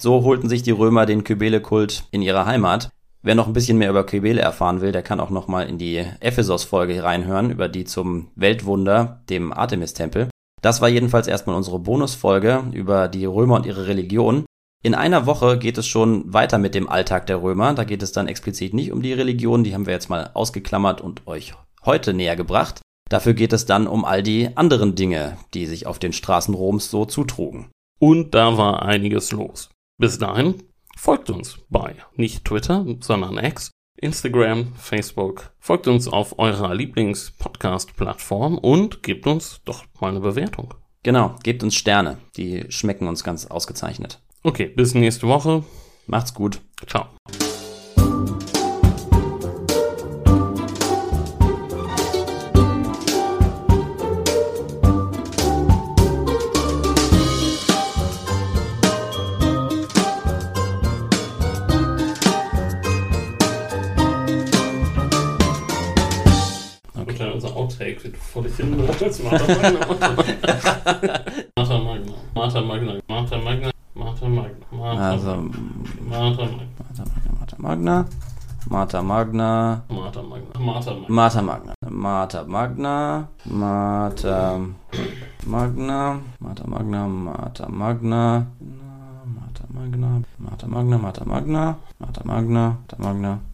So 0.00 0.24
holten 0.24 0.48
sich 0.48 0.62
die 0.62 0.70
Römer 0.70 1.04
den 1.04 1.24
Kybele-Kult 1.24 2.04
in 2.10 2.22
ihre 2.22 2.46
Heimat, 2.46 2.90
Wer 3.22 3.34
noch 3.34 3.46
ein 3.46 3.52
bisschen 3.52 3.76
mehr 3.76 3.90
über 3.90 4.06
Kybele 4.06 4.40
erfahren 4.40 4.80
will, 4.80 4.92
der 4.92 5.02
kann 5.02 5.20
auch 5.20 5.28
noch 5.28 5.46
mal 5.46 5.68
in 5.68 5.76
die 5.76 5.98
Ephesos-Folge 6.20 7.02
reinhören, 7.02 7.50
über 7.50 7.68
die 7.68 7.84
zum 7.84 8.28
Weltwunder, 8.34 9.22
dem 9.28 9.52
Artemis-Tempel. 9.52 10.30
Das 10.62 10.80
war 10.80 10.88
jedenfalls 10.88 11.26
erstmal 11.26 11.56
unsere 11.56 11.78
Bonusfolge 11.78 12.64
über 12.72 13.08
die 13.08 13.26
Römer 13.26 13.56
und 13.56 13.66
ihre 13.66 13.88
Religion. 13.88 14.46
In 14.82 14.94
einer 14.94 15.26
Woche 15.26 15.58
geht 15.58 15.78
es 15.78 15.86
schon 15.86 16.32
weiter 16.32 16.58
mit 16.58 16.74
dem 16.74 16.88
Alltag 16.88 17.26
der 17.26 17.42
Römer. 17.42 17.74
Da 17.74 17.84
geht 17.84 18.02
es 18.02 18.12
dann 18.12 18.28
explizit 18.28 18.72
nicht 18.74 18.92
um 18.92 19.02
die 19.02 19.12
Religion, 19.12 19.64
die 19.64 19.74
haben 19.74 19.86
wir 19.86 19.92
jetzt 19.92 20.08
mal 20.08 20.30
ausgeklammert 20.34 21.00
und 21.00 21.26
euch 21.26 21.54
heute 21.84 22.14
näher 22.14 22.36
gebracht. 22.36 22.80
Dafür 23.08 23.34
geht 23.34 23.52
es 23.52 23.66
dann 23.66 23.86
um 23.86 24.04
all 24.04 24.22
die 24.22 24.56
anderen 24.56 24.94
Dinge, 24.94 25.36
die 25.52 25.66
sich 25.66 25.86
auf 25.86 25.98
den 25.98 26.12
Straßen 26.12 26.54
Roms 26.54 26.90
so 26.90 27.04
zutrugen. 27.04 27.70
Und 27.98 28.34
da 28.34 28.56
war 28.56 28.82
einiges 28.82 29.32
los. 29.32 29.68
Bis 29.98 30.18
dahin 30.18 30.54
Folgt 31.02 31.30
uns 31.30 31.56
bei 31.70 31.94
nicht 32.16 32.44
Twitter, 32.44 32.84
sondern 33.00 33.42
X, 33.42 33.70
Instagram, 33.96 34.74
Facebook. 34.74 35.54
Folgt 35.58 35.88
uns 35.88 36.08
auf 36.08 36.38
eurer 36.38 36.74
Lieblings-Podcast-Plattform 36.74 38.58
und 38.58 39.02
gebt 39.02 39.26
uns 39.26 39.62
doch 39.64 39.86
mal 39.98 40.08
eine 40.08 40.20
Bewertung. 40.20 40.74
Genau, 41.02 41.36
gebt 41.42 41.62
uns 41.62 41.74
Sterne. 41.74 42.18
Die 42.36 42.66
schmecken 42.68 43.08
uns 43.08 43.24
ganz 43.24 43.46
ausgezeichnet. 43.46 44.20
Okay, 44.42 44.68
bis 44.68 44.94
nächste 44.94 45.28
Woche. 45.28 45.64
Macht's 46.06 46.32
gut. 46.32 46.60
Ciao. 46.86 47.06
Outtake, 67.54 68.04
wie 68.04 68.08
du 68.08 68.16
vor 68.16 68.42
dich 68.42 68.56
hin. 68.56 68.76
Martha 68.86 69.22
Magna. 69.42 69.86
Martha 71.56 71.78
Magna. 71.78 72.14
Martha 72.34 72.60
Magna. 72.62 73.00
Martha 73.06 73.38
Magna. 73.38 73.70
Martha 74.90 75.10
Also, 75.12 75.50
Martha 76.08 77.56
Magna. 77.58 78.06
Martha 78.68 79.02
Magna. 79.02 79.82
Martha 79.88 80.22
Magna. 80.22 80.58
Martha 80.58 80.92
Magna. 80.94 81.74
Martha 81.88 82.44
Magna. 82.44 83.28
Martha 83.46 84.58
Magna. 85.46 85.46
Martha 85.46 85.46
Magna. 85.46 86.20
Martha 86.40 86.66
Magna. 86.66 87.06
Martha 87.20 87.68
Magna. 87.68 88.46
Martha 89.26 89.66
Magna. 89.70 90.26
Martha 90.38 90.66
Magna. 90.66 90.98
Martha 90.98 91.24
Magna. 91.24 91.78
Martha 92.00 92.22
Magna. 92.24 92.76
Martha 92.80 92.96
Magna. 92.98 93.49